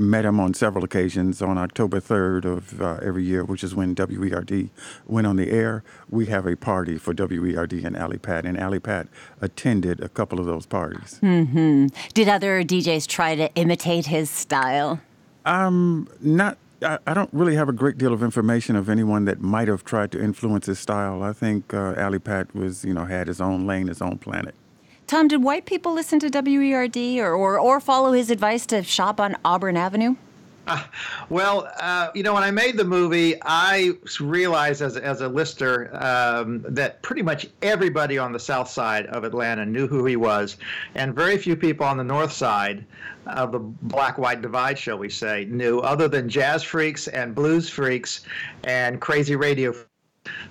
met 0.00 0.24
him 0.24 0.40
on 0.40 0.54
several 0.54 0.84
occasions 0.84 1.42
on 1.42 1.58
October 1.58 2.00
3rd 2.00 2.44
of 2.44 2.80
uh, 2.80 2.98
every 3.02 3.24
year, 3.24 3.44
which 3.44 3.62
is 3.62 3.74
when 3.74 3.94
WERD 3.94 4.70
went 5.06 5.26
on 5.26 5.36
the 5.36 5.50
air. 5.50 5.84
We 6.08 6.26
have 6.26 6.46
a 6.46 6.56
party 6.56 6.96
for 6.96 7.12
WERD 7.14 7.84
and 7.84 7.96
Alley 7.96 8.18
Pat, 8.18 8.46
and 8.46 8.58
Alley 8.58 8.80
Pat 8.80 9.08
attended 9.40 10.00
a 10.00 10.08
couple 10.08 10.40
of 10.40 10.46
those 10.46 10.66
parties. 10.66 11.20
Mm-hmm. 11.22 11.86
Did 12.14 12.28
other 12.28 12.62
DJs 12.62 13.06
try 13.06 13.34
to 13.34 13.54
imitate 13.54 14.06
his 14.06 14.30
style? 14.30 15.00
Um, 15.44 16.08
not. 16.20 16.58
I, 16.82 16.98
I, 17.06 17.12
don't 17.12 17.28
really 17.34 17.56
have 17.56 17.68
a 17.68 17.74
great 17.74 17.98
deal 17.98 18.14
of 18.14 18.22
information 18.22 18.74
of 18.74 18.88
anyone 18.88 19.26
that 19.26 19.38
might 19.38 19.68
have 19.68 19.84
tried 19.84 20.10
to 20.12 20.22
influence 20.22 20.64
his 20.64 20.78
style. 20.78 21.22
I 21.22 21.34
think 21.34 21.74
uh, 21.74 21.92
Alley 21.94 22.18
Pat 22.18 22.54
was, 22.54 22.86
you 22.86 22.94
know, 22.94 23.04
had 23.04 23.28
his 23.28 23.38
own 23.38 23.66
lane, 23.66 23.88
his 23.88 24.00
own 24.00 24.16
planet. 24.16 24.54
Tom, 25.10 25.26
did 25.26 25.42
white 25.42 25.66
people 25.66 25.92
listen 25.92 26.20
to 26.20 26.28
WERD 26.30 27.18
or, 27.18 27.34
or, 27.34 27.58
or 27.58 27.80
follow 27.80 28.12
his 28.12 28.30
advice 28.30 28.64
to 28.66 28.80
shop 28.84 29.18
on 29.18 29.36
Auburn 29.44 29.76
Avenue? 29.76 30.14
Uh, 30.68 30.84
well, 31.28 31.68
uh, 31.80 32.10
you 32.14 32.22
know, 32.22 32.32
when 32.32 32.44
I 32.44 32.52
made 32.52 32.76
the 32.76 32.84
movie, 32.84 33.34
I 33.42 33.90
realized 34.20 34.82
as, 34.82 34.96
as 34.96 35.20
a 35.20 35.26
lister 35.26 35.90
um, 36.00 36.64
that 36.68 37.02
pretty 37.02 37.22
much 37.22 37.48
everybody 37.60 38.18
on 38.18 38.30
the 38.30 38.38
south 38.38 38.70
side 38.70 39.06
of 39.06 39.24
Atlanta 39.24 39.66
knew 39.66 39.88
who 39.88 40.06
he 40.06 40.14
was, 40.14 40.58
and 40.94 41.12
very 41.12 41.38
few 41.38 41.56
people 41.56 41.84
on 41.84 41.96
the 41.96 42.04
north 42.04 42.30
side 42.30 42.84
of 43.26 43.50
the 43.50 43.58
black 43.58 44.16
white 44.16 44.42
divide, 44.42 44.78
shall 44.78 44.98
we 44.98 45.10
say, 45.10 45.44
knew, 45.46 45.80
other 45.80 46.06
than 46.06 46.28
jazz 46.28 46.62
freaks 46.62 47.08
and 47.08 47.34
blues 47.34 47.68
freaks 47.68 48.20
and 48.62 49.00
crazy 49.00 49.34
radio 49.34 49.74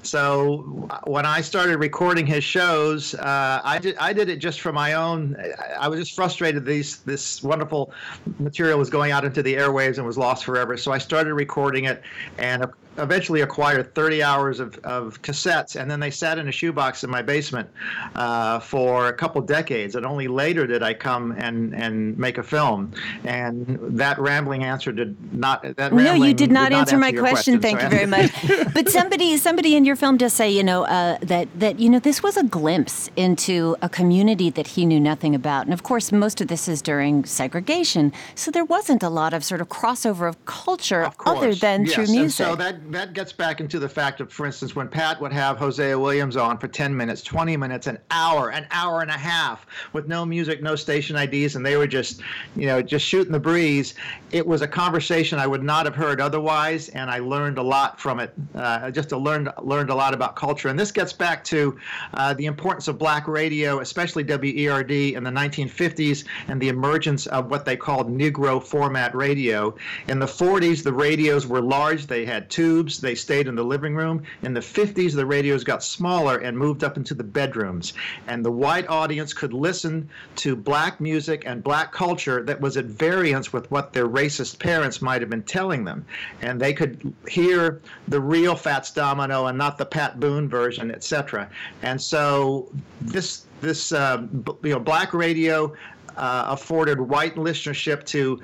so 0.02 0.90
when 1.06 1.26
I 1.26 1.42
started 1.42 1.78
recording 1.78 2.26
his 2.26 2.44
shows, 2.44 3.14
uh, 3.16 3.62
I 3.64 3.78
did 3.80 3.98
I 3.98 4.14
did 4.14 4.30
it 4.30 4.38
just 4.38 4.62
for 4.62 4.72
my 4.72 4.94
own. 4.94 5.36
I 5.78 5.88
was 5.88 6.00
just 6.00 6.16
frustrated 6.16 6.66
these 6.66 6.98
this 7.02 7.44
wonderful 7.44 7.94
material 8.40 8.80
was 8.80 8.90
going 8.90 9.12
out 9.12 9.26
into 9.26 9.44
the 9.44 9.56
airwaves 9.56 9.98
and 9.98 10.06
was 10.06 10.18
lost 10.18 10.46
forever. 10.46 10.78
So 10.78 10.92
I 10.92 10.98
started 10.98 11.34
recording 11.34 11.86
it, 11.86 12.02
and 12.38 12.66
eventually 13.00 13.42
acquired 13.42 13.94
30 13.96 14.24
hours 14.24 14.60
of, 14.60 14.78
of 14.80 15.22
cassettes, 15.22 15.80
and 15.80 15.90
then 15.90 16.00
they 16.00 16.12
sat 16.12 16.38
in 16.38 16.48
a 16.48 16.52
shoebox 16.52 17.04
in 17.04 17.10
my 17.10 17.22
basement 17.22 17.70
uh, 18.16 18.60
for 18.60 19.08
a 19.08 19.14
couple 19.14 19.42
decades. 19.42 19.96
And 19.96 20.06
only 20.06 20.28
later 20.28 20.68
did 20.68 20.84
I 20.84 20.94
come 20.94 21.32
and, 21.32 21.74
and 21.74 22.18
make 22.18 22.38
a 22.38 22.44
film. 22.44 22.94
And 23.24 23.80
that 23.82 24.20
rambling 24.20 24.64
answer 24.64 24.92
did 24.92 25.16
not. 25.34 25.64
That 25.78 25.94
no, 25.94 26.14
you 26.14 26.34
did 26.34 26.52
not, 26.52 26.70
did 26.70 26.76
not 26.76 26.80
answer, 26.82 26.98
my 26.98 27.12
question. 27.12 27.60
question. 27.60 27.62
Thank 27.62 27.80
so 27.80 27.86
you 27.86 27.92
very 27.92 28.06
much. 28.06 28.74
but 28.74 28.90
somebody, 28.90 29.38
somebody 29.38 29.76
in 29.76 29.86
your 29.86 29.96
film 29.96 30.18
does 30.18 30.34
say, 30.34 30.50
you 30.50 30.64
know, 30.64 30.84
uh, 30.86 31.18
that 31.22 31.48
that 31.60 31.80
you 31.80 31.90
know 31.90 32.00
this 32.00 32.22
was 32.24 32.38
a 32.38 32.44
glimpse 32.44 33.10
into 33.16 33.76
a 33.82 33.90
community 33.90 34.50
that 34.50 34.68
he 34.68 34.86
knew 34.86 35.00
nothing 35.00 35.36
about, 35.36 35.66
and 35.66 35.74
of 35.74 35.84
course, 35.84 36.12
most 36.12 36.42
of 36.42 36.48
this 36.48 36.68
is 36.68 36.82
during 36.82 37.26
segregation, 37.26 38.12
so 38.36 38.52
there 38.52 38.66
wasn't 38.66 39.04
a 39.04 39.10
lot 39.10 39.34
of 39.34 39.44
sort 39.44 39.62
of 39.62 39.70
crossover 39.70 40.28
of 40.28 40.44
culture 40.46 41.04
Of 41.04 41.16
other 41.26 41.54
than 41.56 41.86
yes. 41.86 41.96
through 41.96 42.04
And 42.06 42.14
music. 42.14 42.46
so 42.46 42.56
that 42.56 42.89
that 42.90 43.14
gets 43.14 43.32
back 43.32 43.60
into 43.60 43.78
the 43.78 43.88
fact 43.88 44.20
of, 44.20 44.32
for 44.32 44.46
instance, 44.46 44.76
when 44.76 44.88
Pat 44.88 45.22
would 45.22 45.32
have 45.32 45.58
Hosea 45.58 45.98
Williams 45.98 46.36
on 46.36 46.58
for 46.58 46.68
10 46.68 46.96
minutes, 46.96 47.22
20 47.22 47.56
minutes, 47.56 47.88
an 47.88 48.00
hour, 48.10 48.50
an 48.50 48.66
hour 48.72 49.02
and 49.02 49.12
a 49.12 49.18
half, 49.18 49.68
with 49.94 50.08
no 50.08 50.26
music, 50.26 50.62
no 50.64 50.76
station 50.76 51.16
IDs, 51.16 51.56
and 51.56 51.66
they 51.66 51.78
were 51.78 51.88
just, 51.88 52.22
you 52.56 52.66
know, 52.66 52.82
just 52.82 53.06
shooting 53.06 53.32
the 53.32 53.40
breeze. 53.40 53.94
It 54.32 54.46
was 54.46 54.62
a 54.62 54.68
conversation 54.68 55.38
I 55.38 55.46
would 55.46 55.64
not 55.64 55.86
have 55.86 55.96
heard 55.96 56.20
otherwise, 56.20 56.90
and 56.90 57.12
I 57.12 57.20
learned 57.20 57.60
a 57.60 57.64
lot 57.64 58.00
from 58.00 58.20
it. 58.20 58.34
Uh, 58.56 58.90
just 58.92 59.12
learned 59.12 59.52
learned 59.62 59.90
a 59.92 59.96
lot 59.96 60.14
about 60.14 60.36
culture, 60.36 60.68
and 60.68 60.80
this 60.80 60.92
gets 60.92 61.14
back 61.14 61.44
to 61.46 61.78
uh, 62.16 62.34
the 62.34 62.46
importance 62.46 62.88
of 62.88 62.98
black 62.98 63.28
radio, 63.28 63.80
especially 63.80 64.24
WERD 64.24 65.14
in 65.14 65.24
the 65.24 65.32
1950s, 65.32 66.26
and 66.48 66.60
the 66.60 66.70
emergence 66.70 67.28
of 67.28 67.52
what 67.52 67.66
they 67.66 67.76
called 67.76 68.10
Negro 68.12 68.62
format 68.62 69.14
radio. 69.16 69.76
In 70.08 70.20
the 70.20 70.26
40s, 70.26 70.84
the 70.84 70.94
radios 70.94 71.46
were 71.46 71.62
large; 71.62 72.08
they 72.08 72.26
had 72.26 72.50
tubes. 72.70 73.00
They 73.02 73.16
stayed 73.16 73.48
in 73.48 73.56
the 73.56 73.64
living 73.64 73.96
room. 73.96 74.22
In 74.44 74.54
the 74.54 74.60
50s, 74.60 75.16
the 75.16 75.26
radios 75.26 75.64
got 75.64 75.84
smaller 75.84 76.38
and 76.38 76.58
moved 76.58 76.84
up 76.84 76.98
into 76.98 77.16
the 77.16 77.24
bedrooms, 77.24 77.94
and 78.28 78.46
the 78.46 78.52
white 78.52 78.88
audience 78.88 79.34
could 79.34 79.54
listen 79.54 80.08
to 80.38 80.56
black 80.56 81.02
music 81.02 81.44
and 81.48 81.64
black 81.64 81.92
culture 81.92 82.44
that 82.44 82.62
was 82.62 82.78
at 82.78 82.86
variance 82.86 83.52
with 83.52 83.70
what 83.72 83.92
their 83.94 84.08
racist 84.08 84.60
parents 84.60 85.02
might 85.02 85.22
have 85.22 85.30
been 85.32 85.44
telling 85.44 85.84
them, 85.84 86.06
and 86.42 86.62
they 86.62 86.74
could 86.74 87.12
hear 87.28 87.82
the 88.08 88.22
real 88.22 88.56
Fats 88.56 88.92
Domino 88.92 89.48
and 89.48 89.58
not 89.58 89.78
the 89.80 89.86
Pat 89.86 90.20
Boone 90.20 90.48
version, 90.48 90.92
etc. 90.92 91.50
And 91.82 92.00
so 92.00 92.70
this 93.02 93.46
this 93.62 93.92
uh, 93.92 94.28
you 94.64 94.74
know 94.74 94.80
black 94.80 95.14
radio 95.14 95.74
uh, 96.20 96.46
afforded 96.50 97.00
white 97.00 97.36
listenership 97.36 98.06
to 98.06 98.42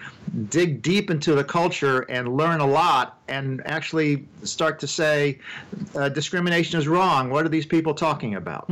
dig 0.50 0.82
deep 0.82 1.12
into 1.12 1.36
the 1.36 1.44
culture 1.44 2.02
and 2.10 2.36
learn 2.36 2.62
a 2.62 2.66
lot 2.66 3.20
and 3.28 3.66
actually 3.66 4.26
start 4.44 4.80
to 4.80 4.88
say 4.88 5.40
uh, 5.96 6.10
discrimination 6.10 6.80
is 6.80 6.88
wrong. 6.88 7.30
What 7.30 7.46
are 7.46 7.50
these 7.50 7.66
people 7.66 7.94
talking 7.94 8.36
about? 8.36 8.68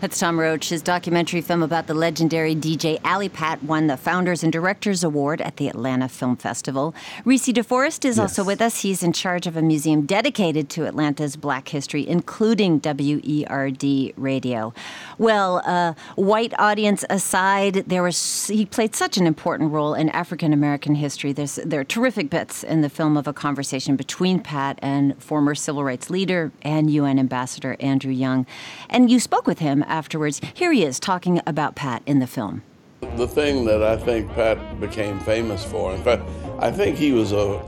That's 0.00 0.18
Tom 0.18 0.38
Roach. 0.40 0.70
His 0.70 0.82
documentary 0.82 1.40
film 1.40 1.62
about 1.62 1.86
the 1.86 1.94
legendary 1.94 2.54
DJ 2.54 3.00
Alley 3.04 3.28
Pat 3.28 3.62
won 3.62 3.86
the 3.86 3.96
Founders 3.96 4.42
and 4.42 4.52
Directors 4.52 5.04
Award 5.04 5.40
at 5.40 5.56
the 5.56 5.68
Atlanta 5.68 6.08
Film 6.08 6.36
Festival. 6.36 6.94
Reese 7.24 7.48
DeForest 7.48 8.04
is 8.04 8.18
also 8.18 8.42
with 8.44 8.62
us. 8.62 8.80
He's 8.80 9.02
in 9.02 9.12
charge 9.12 9.46
of 9.46 9.56
a 9.56 9.62
museum 9.62 10.06
dedicated 10.06 10.70
to 10.70 10.86
Atlanta's 10.86 11.36
Black 11.36 11.68
history, 11.68 12.06
including 12.08 12.80
WERD 12.80 14.14
radio. 14.16 14.72
Well, 15.18 15.62
uh, 15.64 15.94
white 16.16 16.54
audience 16.58 17.04
aside, 17.10 17.74
there 17.86 18.02
was 18.02 18.46
he 18.48 18.64
played 18.64 18.94
such 18.94 19.18
an 19.18 19.26
important 19.26 19.72
role 19.72 19.94
in 19.94 20.08
African 20.10 20.52
American 20.52 20.94
history. 20.94 21.32
There's 21.32 21.56
there 21.56 21.80
are 21.80 21.84
terrific 21.84 22.30
bits 22.30 22.64
in 22.64 22.80
the 22.80 22.88
film 22.88 23.16
of 23.16 23.26
a 23.26 23.32
conversation 23.82 23.96
between 23.96 24.40
Pat 24.40 24.78
and 24.82 25.20
former 25.22 25.54
civil 25.54 25.82
rights 25.84 26.08
leader 26.10 26.52
and 26.62 26.90
UN 26.90 27.18
Ambassador 27.18 27.76
Andrew 27.80 28.12
Young. 28.12 28.46
And 28.88 29.10
you 29.10 29.18
spoke 29.18 29.46
with 29.46 29.58
him 29.58 29.82
afterwards. 29.88 30.40
Here 30.54 30.72
he 30.72 30.84
is 30.84 31.00
talking 31.00 31.40
about 31.46 31.74
Pat 31.74 32.02
in 32.06 32.20
the 32.20 32.26
film. 32.26 32.62
The 33.16 33.26
thing 33.26 33.64
that 33.66 33.82
I 33.82 33.96
think 33.96 34.30
Pat 34.34 34.58
became 34.80 35.18
famous 35.20 35.64
for, 35.64 35.92
in 35.94 36.02
fact, 36.02 36.22
I 36.60 36.70
think 36.70 36.96
he 36.96 37.12
was 37.12 37.32
a 37.32 37.60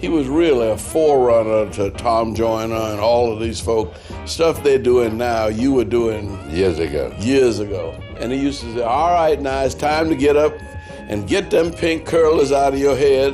he 0.00 0.08
was 0.10 0.26
really 0.28 0.68
a 0.68 0.76
forerunner 0.76 1.70
to 1.74 1.90
Tom 1.92 2.34
Joyner 2.34 2.92
and 2.92 3.00
all 3.00 3.32
of 3.32 3.40
these 3.40 3.60
folk. 3.60 3.94
Stuff 4.26 4.62
they're 4.62 4.76
doing 4.82 5.16
now, 5.16 5.46
you 5.46 5.72
were 5.72 5.84
doing 5.86 6.26
Years 6.50 6.78
ago. 6.78 7.14
years 7.20 7.60
ago. 7.60 7.94
And 8.18 8.30
he 8.32 8.38
used 8.38 8.60
to 8.62 8.74
say, 8.74 8.82
All 8.82 9.12
right, 9.14 9.40
now 9.40 9.62
it's 9.62 9.74
time 9.74 10.08
to 10.10 10.16
get 10.16 10.36
up 10.36 10.52
and 11.08 11.26
get 11.26 11.50
them 11.50 11.72
pink 11.72 12.04
curlers 12.06 12.52
out 12.52 12.74
of 12.74 12.78
your 12.80 12.96
head 12.96 13.32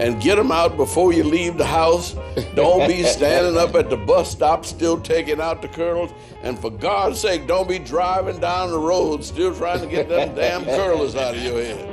and 0.00 0.20
get 0.20 0.36
them 0.36 0.50
out 0.50 0.76
before 0.76 1.12
you 1.12 1.22
leave 1.22 1.58
the 1.58 1.66
house. 1.66 2.16
Don't 2.54 2.88
be 2.88 3.02
standing 3.16 3.58
up 3.58 3.74
at 3.74 3.90
the 3.90 3.96
bus 3.96 4.30
stop 4.30 4.64
still 4.64 4.98
taking 4.98 5.40
out 5.40 5.60
the 5.60 5.68
curls. 5.68 6.10
And 6.42 6.58
for 6.58 6.70
God's 6.70 7.20
sake, 7.20 7.46
don't 7.46 7.68
be 7.68 7.78
driving 7.78 8.40
down 8.40 8.70
the 8.70 8.78
road 8.78 9.22
still 9.22 9.54
trying 9.54 9.80
to 9.80 9.86
get 9.86 10.08
them 10.08 10.34
damn 10.34 10.64
curlers 10.64 11.14
out 11.14 11.36
of 11.36 11.42
your 11.42 11.62
head. 11.62 11.86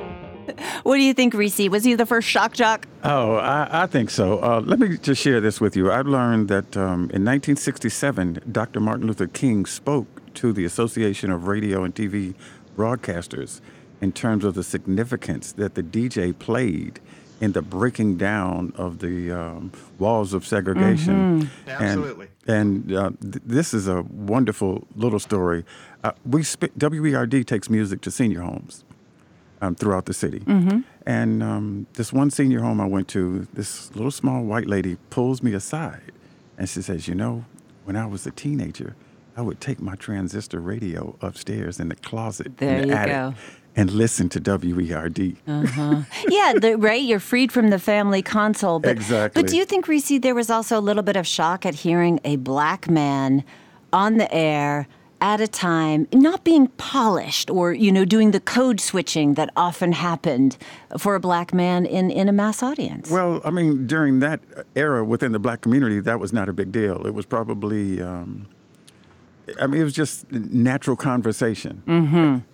What 0.83 0.95
do 0.95 1.01
you 1.01 1.13
think, 1.13 1.33
Reese? 1.33 1.59
Was 1.69 1.83
he 1.83 1.95
the 1.95 2.05
first 2.05 2.27
shock 2.27 2.53
jock? 2.53 2.87
Oh, 3.03 3.35
I, 3.35 3.83
I 3.83 3.87
think 3.87 4.09
so. 4.09 4.39
Uh, 4.39 4.61
let 4.63 4.79
me 4.79 4.97
just 4.97 5.21
share 5.21 5.41
this 5.41 5.59
with 5.59 5.75
you. 5.75 5.91
I 5.91 6.01
learned 6.01 6.47
that 6.47 6.77
um, 6.77 7.11
in 7.11 7.25
1967, 7.25 8.39
Dr. 8.49 8.79
Martin 8.79 9.07
Luther 9.07 9.27
King 9.27 9.65
spoke 9.65 10.07
to 10.35 10.53
the 10.53 10.63
Association 10.63 11.31
of 11.31 11.47
Radio 11.47 11.83
and 11.83 11.93
TV 11.93 12.33
Broadcasters 12.77 13.59
in 13.99 14.13
terms 14.13 14.45
of 14.45 14.53
the 14.53 14.63
significance 14.63 15.51
that 15.51 15.75
the 15.75 15.83
DJ 15.83 16.37
played 16.37 17.01
in 17.39 17.51
the 17.51 17.61
breaking 17.61 18.17
down 18.17 18.73
of 18.75 18.99
the 18.99 19.31
um, 19.31 19.71
walls 19.99 20.33
of 20.33 20.45
segregation. 20.45 21.49
Absolutely. 21.67 22.27
And, 22.47 22.91
and 22.91 22.95
uh, 22.95 23.11
th- 23.21 23.43
this 23.45 23.73
is 23.73 23.87
a 23.87 24.01
wonderful 24.01 24.87
little 24.95 25.19
story. 25.19 25.63
Uh, 26.03 26.11
we 26.25 26.43
sp- 26.43 26.73
WERD 26.77 27.45
takes 27.45 27.69
music 27.69 28.01
to 28.01 28.11
senior 28.11 28.41
homes 28.41 28.83
um, 29.61 29.75
throughout 29.75 30.05
the 30.05 30.13
city. 30.13 30.43
And 31.05 31.41
um, 31.43 31.87
this 31.93 32.11
one 32.11 32.31
senior 32.31 32.61
home 32.61 32.81
I 32.81 32.85
went 32.85 33.07
to, 33.09 33.47
this 33.53 33.95
little 33.95 34.11
small 34.11 34.43
white 34.43 34.67
lady 34.67 34.97
pulls 35.09 35.41
me 35.41 35.53
aside 35.53 36.11
and 36.57 36.67
she 36.67 36.81
says, 36.81 37.07
You 37.07 37.15
know, 37.15 37.45
when 37.85 37.95
I 37.95 38.05
was 38.05 38.25
a 38.27 38.31
teenager, 38.31 38.95
I 39.35 39.41
would 39.41 39.61
take 39.61 39.79
my 39.79 39.95
transistor 39.95 40.59
radio 40.59 41.15
upstairs 41.21 41.79
in 41.79 41.89
the 41.89 41.95
closet 41.95 42.57
There 42.57 42.77
in 42.79 42.81
the 42.81 42.87
you 42.87 42.93
attic 42.93 43.13
go. 43.13 43.33
And 43.77 43.91
listen 43.91 44.27
to 44.29 44.41
WERD. 44.41 45.37
yeah, 46.27 46.53
the, 46.59 46.75
right. 46.77 47.01
You're 47.01 47.19
freed 47.19 47.51
from 47.51 47.69
the 47.69 47.79
family 47.79 48.21
console. 48.21 48.79
But, 48.79 48.91
Exactly. 48.91 49.41
But 49.41 49.49
do 49.49 49.55
you 49.55 49.63
think, 49.63 49.87
Reese, 49.87 50.19
there 50.19 50.35
was 50.35 50.49
also 50.49 50.77
a 50.77 50.81
little 50.81 51.03
bit 51.03 51.15
of 51.15 51.25
shock 51.27 51.65
at 51.65 51.75
hearing 51.75 52.19
a 52.25 52.35
black 52.37 52.89
man 52.89 53.45
on 53.93 54.17
the 54.17 54.33
air 54.33 54.87
at 55.21 55.41
a 55.41 55.47
time 55.47 56.07
not 56.13 56.43
being 56.43 56.67
polished 56.77 57.49
or 57.49 57.73
you 57.73 57.91
know 57.91 58.05
doing 58.05 58.31
the 58.31 58.39
code 58.39 58.79
switching 58.79 59.33
that 59.33 59.49
often 59.55 59.91
happened 59.91 60.55
for 60.95 61.15
a 61.15 61.19
black 61.19 61.53
man 61.53 61.85
in 61.85 62.11
in 62.11 62.29
a 62.29 62.31
mass 62.31 62.61
audience? 62.61 63.09
Well, 63.09 63.41
I 63.45 63.51
mean, 63.51 63.87
during 63.87 64.19
that 64.19 64.41
era 64.75 65.03
within 65.03 65.31
the 65.31 65.39
black 65.39 65.61
community, 65.61 65.99
that 66.01 66.19
was 66.19 66.33
not 66.33 66.49
a 66.49 66.53
big 66.53 66.71
deal. 66.71 67.05
It 67.05 67.13
was 67.13 67.25
probably, 67.25 68.01
um, 68.01 68.47
I 69.59 69.67
mean, 69.67 69.81
it 69.81 69.83
was 69.83 69.93
just 69.93 70.31
natural 70.31 70.95
conversation. 70.95 72.45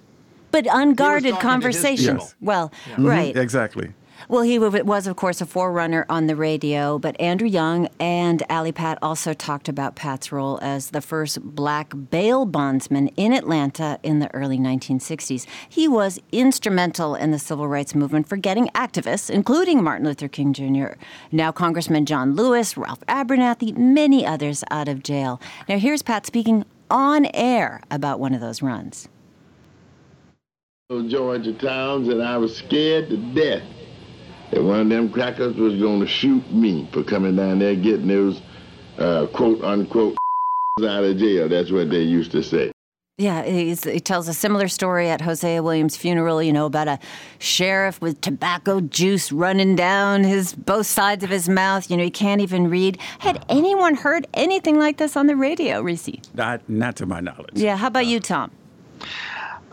But 0.53 0.67
unguarded 0.71 1.33
talking 1.33 1.61
to 1.61 1.67
his 1.67 1.81
conversation. 1.81 2.15
people. 2.17 2.31
Well, 2.39 2.71
mm-hmm. 2.85 3.05
right. 3.05 3.35
Exactly. 3.35 3.91
Well, 4.29 4.43
he 4.43 4.57
was, 4.57 5.05
of 5.05 5.15
course, 5.17 5.41
a 5.41 5.45
forerunner 5.45 6.05
on 6.07 6.27
the 6.27 6.35
radio, 6.35 6.97
but 6.97 7.19
Andrew 7.19 7.47
Young 7.47 7.89
and 7.99 8.41
Alley 8.49 8.71
Pat 8.71 8.97
also 9.01 9.33
talked 9.33 9.67
about 9.67 9.95
Pat's 9.95 10.31
role 10.31 10.59
as 10.61 10.91
the 10.91 11.01
first 11.01 11.41
black 11.41 11.93
bail 12.09 12.45
bondsman 12.45 13.09
in 13.09 13.33
Atlanta 13.33 13.99
in 14.01 14.19
the 14.19 14.33
early 14.33 14.57
1960s. 14.57 15.45
He 15.67 15.89
was 15.89 16.19
instrumental 16.31 17.15
in 17.15 17.31
the 17.31 17.39
civil 17.39 17.67
rights 17.67 17.93
movement 17.95 18.29
for 18.29 18.37
getting 18.37 18.67
activists, 18.69 19.29
including 19.29 19.83
Martin 19.83 20.07
Luther 20.07 20.29
King 20.29 20.53
Jr., 20.53 20.93
now 21.31 21.51
Congressman 21.51 22.05
John 22.05 22.35
Lewis, 22.35 22.77
Ralph 22.77 23.01
Abernathy, 23.07 23.75
many 23.75 24.25
others 24.25 24.63
out 24.71 24.87
of 24.87 25.03
jail. 25.03 25.41
Now, 25.67 25.77
here's 25.77 26.01
Pat 26.01 26.25
speaking 26.25 26.63
on 26.89 27.25
air 27.33 27.81
about 27.91 28.19
one 28.21 28.33
of 28.33 28.39
those 28.39 28.61
runs. 28.61 29.09
Those 30.93 31.11
Georgia 31.11 31.53
towns, 31.53 32.07
and 32.07 32.21
I 32.21 32.37
was 32.37 32.55
scared 32.55 33.09
to 33.09 33.17
death 33.17 33.63
that 34.51 34.63
one 34.63 34.81
of 34.81 34.89
them 34.89 35.11
crackers 35.11 35.55
was 35.55 35.75
going 35.79 35.99
to 36.01 36.07
shoot 36.07 36.51
me 36.51 36.87
for 36.93 37.03
coming 37.03 37.35
down 37.35 37.59
there 37.59 37.75
getting 37.75 38.07
those 38.07 38.41
uh, 38.99 39.25
quote 39.33 39.63
unquote 39.63 40.15
out 40.83 41.03
of 41.03 41.17
jail. 41.17 41.49
That's 41.49 41.71
what 41.71 41.89
they 41.89 42.01
used 42.01 42.31
to 42.33 42.43
say. 42.43 42.71
Yeah, 43.17 43.43
he's, 43.43 43.83
he 43.83 43.99
tells 43.99 44.27
a 44.27 44.33
similar 44.33 44.67
story 44.67 45.07
at 45.07 45.21
Hosea 45.21 45.61
Williams' 45.61 45.95
funeral, 45.95 46.41
you 46.41 46.51
know, 46.51 46.65
about 46.65 46.87
a 46.87 46.97
sheriff 47.37 48.01
with 48.01 48.19
tobacco 48.21 48.81
juice 48.81 49.31
running 49.31 49.75
down 49.75 50.23
his 50.23 50.53
both 50.53 50.87
sides 50.87 51.23
of 51.23 51.29
his 51.29 51.47
mouth. 51.47 51.91
You 51.91 51.97
know, 51.97 52.03
he 52.03 52.09
can't 52.09 52.41
even 52.41 52.69
read. 52.69 52.99
Had 53.19 53.45
anyone 53.49 53.93
heard 53.93 54.25
anything 54.33 54.79
like 54.79 54.97
this 54.97 55.15
on 55.15 55.27
the 55.27 55.35
radio, 55.35 55.81
Reese? 55.81 56.09
Not, 56.33 56.67
not 56.67 56.95
to 56.97 57.05
my 57.05 57.19
knowledge. 57.19 57.53
Yeah, 57.53 57.77
how 57.77 57.87
about 57.87 58.07
you, 58.07 58.19
Tom? 58.19 58.49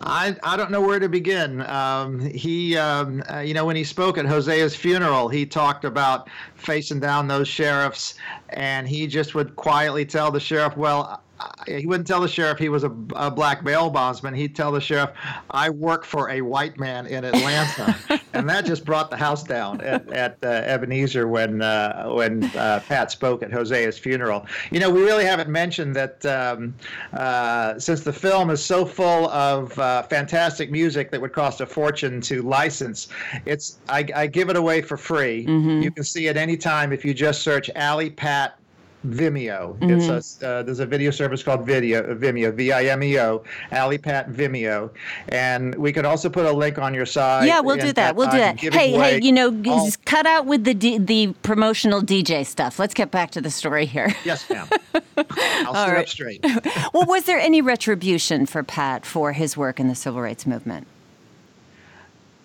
I, 0.03 0.35
I 0.43 0.57
don't 0.57 0.71
know 0.71 0.81
where 0.81 0.99
to 0.99 1.09
begin. 1.09 1.61
Um, 1.63 2.21
he, 2.21 2.77
um, 2.77 3.23
uh, 3.31 3.41
you 3.41 3.53
know, 3.53 3.67
when 3.67 3.77
he 3.77 3.85
spoke 3.85 4.17
at 4.17 4.25
Hosea's 4.25 4.75
funeral, 4.75 5.29
he 5.29 5.45
talked 5.45 5.85
about 5.85 6.31
facing 6.55 7.01
down 7.01 7.29
those 7.29 7.49
sheriffs, 7.49 8.15
and 8.49 8.89
he 8.89 9.07
just 9.07 9.35
would 9.35 9.57
quietly 9.57 10.07
tell 10.07 10.31
the 10.31 10.41
sheriff, 10.41 10.77
"Well, 10.77 11.23
he 11.67 11.87
wouldn't 11.87 12.07
tell 12.07 12.21
the 12.21 12.29
sheriff 12.29 12.59
he 12.59 12.69
was 12.69 12.85
a, 12.85 12.93
a, 13.15 13.31
black 13.31 13.65
bail 13.65 13.91
bondsman. 13.91 14.35
He'd 14.35 14.55
tell 14.57 14.73
the 14.73 14.81
sheriff, 14.81 15.11
"I 15.51 15.71
work 15.71 16.05
for 16.05 16.31
a 16.31 16.41
white 16.41 16.79
man 16.79 17.07
in 17.07 17.25
Atlanta," 17.25 17.97
and 18.33 18.49
that 18.49 18.65
just 18.65 18.85
brought 18.85 19.11
the 19.11 19.17
house 19.17 19.43
down 19.43 19.81
at, 19.81 20.11
at 20.13 20.39
uh, 20.43 20.49
Ebenezer 20.49 21.29
when 21.29 21.63
uh, 21.63 22.09
when 22.09 22.45
uh, 22.57 22.83
Pat 22.87 23.11
spoke 23.11 23.43
at 23.43 23.51
Hosea's 23.51 23.99
funeral. 23.99 24.47
You 24.71 24.81
know, 24.81 24.91
we 24.91 25.03
really 25.03 25.25
haven't 25.25 25.51
mentioned 25.51 25.95
that 25.97 26.25
um, 26.27 26.75
uh, 27.13 27.79
since 27.79 28.03
the 28.03 28.13
film 28.13 28.51
is 28.51 28.65
so 28.65 28.85
full 28.85 29.29
of 29.31 29.79
uh, 29.79 30.03
fantastic 30.05 30.71
music 30.71 31.11
that 31.11 31.21
would 31.21 31.33
cost 31.33 31.61
a 31.61 31.67
fortune 31.67 32.21
to 32.23 32.43
license, 32.43 33.09
it's 33.47 33.79
I, 33.89 34.07
I 34.15 34.27
give 34.27 34.51
it 34.51 34.57
away 34.57 34.83
for 34.83 34.97
free. 34.97 35.47
Mm-hmm. 35.47 35.83
You 35.83 35.91
can 35.91 36.05
see 36.05 36.27
it 36.27 36.37
anytime 36.37 36.93
if 36.93 37.05
you 37.05 37.15
just 37.15 37.43
search 37.43 37.71
Alley 37.75 38.11
Pat 38.11 38.60
Vimeo. 39.07 39.79
Mm-hmm. 39.79 40.13
It's 40.13 40.43
a, 40.43 40.49
uh, 40.49 40.63
there's 40.63 40.81
a 40.81 40.87
video 40.87 41.11
service 41.11 41.43
called 41.43 41.65
Video 41.65 42.15
Vimeo, 42.15 42.53
V-I-M-E-O, 42.53 43.43
Alley 43.71 43.99
Pat 43.99 44.31
Vimeo, 44.31 44.91
and 45.29 45.75
we 45.77 45.93
could 45.93 46.05
also 46.05 46.29
put 46.29 46.47
a 46.47 46.53
link 46.53 46.79
on 46.79 46.93
your 46.93 47.07
site. 47.07 47.47
Yeah, 47.47 47.61
we'll 47.61 47.77
do 47.77 47.93
that. 47.93 48.17
We'll 48.17 48.31
do 48.31 48.39
that. 48.39 48.61
Hey, 48.61 48.93
hey, 48.93 49.21
you 49.21 49.33
know, 49.33 49.63
all... 49.67 49.89
cut 50.05 50.27
out 50.27 50.47
with 50.47 50.65
the 50.65 50.75
D- 50.75 50.99
the 50.99 51.35
promotional 51.43 52.03
DJ 52.03 52.45
stuff. 52.45 52.79
Let's 52.79 52.95
get 52.95 53.11
back 53.11 53.31
to 53.33 53.41
the 53.41 53.51
story 53.51 53.87
here. 53.87 54.15
Yes, 54.25 54.49
ma'am. 54.51 54.69
I'll 54.95 55.75
sit 55.75 55.93
right. 55.93 55.97
up 55.99 56.09
straight. 56.09 56.45
well, 56.93 57.07
was 57.07 57.25
there 57.25 57.39
any 57.39 57.63
retribution 57.63 58.47
for 58.47 58.63
Pat 58.63 59.07
for 59.07 59.33
his 59.33 59.57
work 59.57 59.81
in 59.81 59.89
the 59.89 59.95
civil 59.95 60.21
rights 60.21 60.47
movement? 60.47 60.87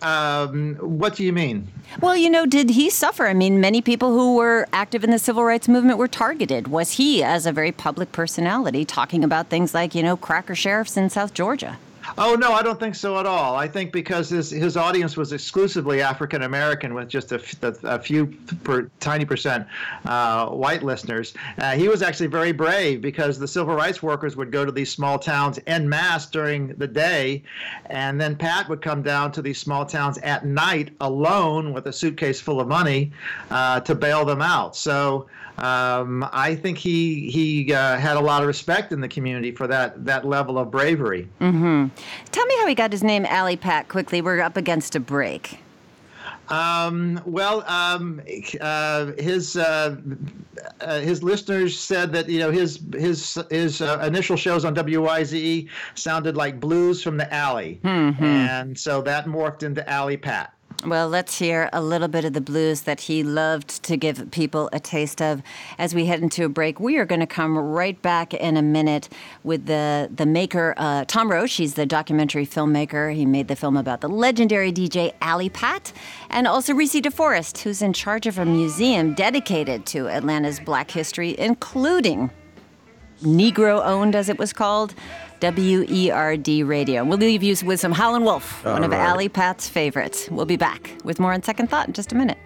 Um, 0.05 0.75
what 0.75 1.15
do 1.15 1.23
you 1.23 1.33
mean? 1.33 1.67
Well, 1.99 2.15
you 2.15 2.29
know, 2.29 2.45
did 2.45 2.69
he 2.69 2.91
suffer? 2.91 3.25
I 3.25 3.33
mean, 3.33 3.59
many 3.59 3.81
people 3.81 4.13
who 4.13 4.35
were 4.35 4.67
active 4.71 5.03
in 5.03 5.09
the 5.09 5.17
civil 5.17 5.43
rights 5.43 5.67
movement 5.67 5.97
were 5.97 6.07
targeted. 6.07 6.67
Was 6.67 6.91
he, 6.91 7.23
as 7.23 7.47
a 7.47 7.51
very 7.51 7.71
public 7.71 8.11
personality, 8.11 8.85
talking 8.85 9.23
about 9.23 9.47
things 9.47 9.73
like, 9.73 9.95
you 9.95 10.03
know, 10.03 10.15
cracker 10.15 10.53
sheriffs 10.53 10.95
in 10.95 11.09
South 11.09 11.33
Georgia? 11.33 11.79
Oh 12.17 12.35
no, 12.35 12.53
I 12.53 12.61
don't 12.61 12.79
think 12.79 12.95
so 12.95 13.19
at 13.19 13.25
all. 13.25 13.55
I 13.55 13.67
think 13.67 13.91
because 13.91 14.29
his 14.29 14.49
his 14.49 14.77
audience 14.77 15.17
was 15.17 15.33
exclusively 15.33 16.01
African 16.01 16.43
American, 16.43 16.93
with 16.93 17.09
just 17.09 17.31
a, 17.31 17.41
a, 17.83 17.99
few 17.99 18.27
per, 18.63 18.89
tiny 18.99 19.25
percent 19.25 19.67
uh, 20.05 20.47
white 20.47 20.83
listeners, 20.83 21.33
uh, 21.57 21.71
he 21.71 21.87
was 21.87 22.01
actually 22.01 22.27
very 22.27 22.51
brave 22.51 23.01
because 23.01 23.39
the 23.39 23.47
civil 23.47 23.75
rights 23.75 24.01
workers 24.03 24.35
would 24.35 24.51
go 24.51 24.65
to 24.65 24.71
these 24.71 24.91
small 24.91 25.17
towns 25.19 25.59
en 25.67 25.87
masse 25.87 26.27
during 26.27 26.67
the 26.75 26.87
day, 26.87 27.43
and 27.87 28.19
then 28.19 28.35
Pat 28.35 28.69
would 28.69 28.81
come 28.81 29.01
down 29.01 29.31
to 29.31 29.41
these 29.41 29.59
small 29.59 29.85
towns 29.85 30.17
at 30.19 30.45
night 30.45 30.91
alone 31.01 31.73
with 31.73 31.87
a 31.87 31.93
suitcase 31.93 32.39
full 32.39 32.59
of 32.59 32.67
money 32.67 33.11
uh, 33.51 33.79
to 33.81 33.95
bail 33.95 34.25
them 34.25 34.41
out. 34.41 34.75
So 34.75 35.27
um, 35.57 36.27
I 36.31 36.55
think 36.55 36.77
he 36.77 37.29
he 37.29 37.73
uh, 37.73 37.97
had 37.97 38.17
a 38.17 38.19
lot 38.19 38.41
of 38.41 38.47
respect 38.47 38.91
in 38.91 39.01
the 39.01 39.07
community 39.07 39.51
for 39.51 39.67
that 39.67 40.05
that 40.05 40.25
level 40.25 40.57
of 40.57 40.71
bravery. 40.71 41.27
Mm-hmm. 41.39 41.87
Tell 42.31 42.45
me 42.45 42.55
how 42.59 42.67
he 42.67 42.75
got 42.75 42.91
his 42.91 43.03
name, 43.03 43.25
Alley 43.25 43.55
Pat. 43.55 43.87
Quickly, 43.87 44.21
we're 44.21 44.41
up 44.41 44.57
against 44.57 44.95
a 44.95 44.99
break. 44.99 45.59
Um, 46.49 47.21
well, 47.25 47.63
um, 47.67 48.21
uh, 48.61 49.11
his 49.17 49.55
uh, 49.55 49.95
uh, 50.81 50.99
his 50.99 51.23
listeners 51.23 51.77
said 51.77 52.11
that 52.13 52.29
you 52.29 52.39
know 52.39 52.51
his 52.51 52.79
his 52.93 53.39
his 53.49 53.81
uh, 53.81 53.99
initial 54.05 54.35
shows 54.35 54.65
on 54.65 54.75
WYZE 54.75 55.69
sounded 55.95 56.37
like 56.37 56.59
blues 56.59 57.01
from 57.01 57.17
the 57.17 57.33
alley, 57.33 57.79
mm-hmm. 57.83 58.23
and 58.23 58.77
so 58.77 59.01
that 59.01 59.25
morphed 59.25 59.63
into 59.63 59.87
Alley 59.89 60.17
Pat. 60.17 60.54
Well, 60.85 61.09
let's 61.09 61.39
hear 61.39 61.67
a 61.73 61.81
little 61.81 62.07
bit 62.07 62.25
of 62.25 62.33
the 62.33 62.41
blues 62.41 62.81
that 62.81 63.01
he 63.01 63.23
loved 63.23 63.81
to 63.85 63.97
give 63.97 64.29
people 64.29 64.69
a 64.71 64.79
taste 64.79 65.19
of. 65.19 65.41
As 65.79 65.95
we 65.95 66.05
head 66.05 66.21
into 66.21 66.45
a 66.45 66.49
break, 66.49 66.79
we 66.79 66.97
are 66.97 67.05
going 67.05 67.21
to 67.21 67.27
come 67.27 67.57
right 67.57 67.99
back 68.03 68.35
in 68.35 68.55
a 68.55 68.61
minute 68.61 69.09
with 69.43 69.65
the 69.65 70.11
the 70.15 70.27
maker 70.27 70.75
uh, 70.77 71.05
Tom 71.05 71.31
Roach. 71.31 71.53
He's 71.53 71.73
the 71.73 71.87
documentary 71.87 72.45
filmmaker. 72.45 73.15
He 73.15 73.25
made 73.25 73.47
the 73.47 73.55
film 73.55 73.77
about 73.77 74.01
the 74.01 74.07
legendary 74.07 74.71
DJ 74.71 75.11
Alley 75.21 75.49
Pat, 75.49 75.91
and 76.29 76.45
also 76.45 76.71
Reese 76.75 76.93
DeForest, 76.93 77.57
who's 77.59 77.81
in 77.81 77.91
charge 77.91 78.27
of 78.27 78.37
a 78.37 78.45
museum 78.45 79.15
dedicated 79.15 79.87
to 79.87 80.07
Atlanta's 80.07 80.59
Black 80.59 80.91
history, 80.91 81.35
including 81.39 82.29
Negro 83.23 83.83
owned, 83.83 84.15
as 84.15 84.29
it 84.29 84.37
was 84.37 84.53
called. 84.53 84.93
WERD 85.41 86.67
Radio. 86.67 87.03
We'll 87.03 87.17
leave 87.17 87.43
you 87.43 87.55
with 87.65 87.79
some 87.79 87.91
Howlin' 87.91 88.23
Wolf, 88.23 88.65
All 88.65 88.73
one 88.73 88.83
of 88.83 88.91
right. 88.91 88.99
Alley 88.99 89.29
Pat's 89.29 89.67
favorites. 89.69 90.27
We'll 90.29 90.45
be 90.45 90.57
back 90.57 90.91
with 91.03 91.19
more 91.19 91.33
on 91.33 91.43
Second 91.43 91.69
Thought 91.69 91.87
in 91.87 91.93
just 91.93 92.11
a 92.11 92.15
minute. 92.15 92.37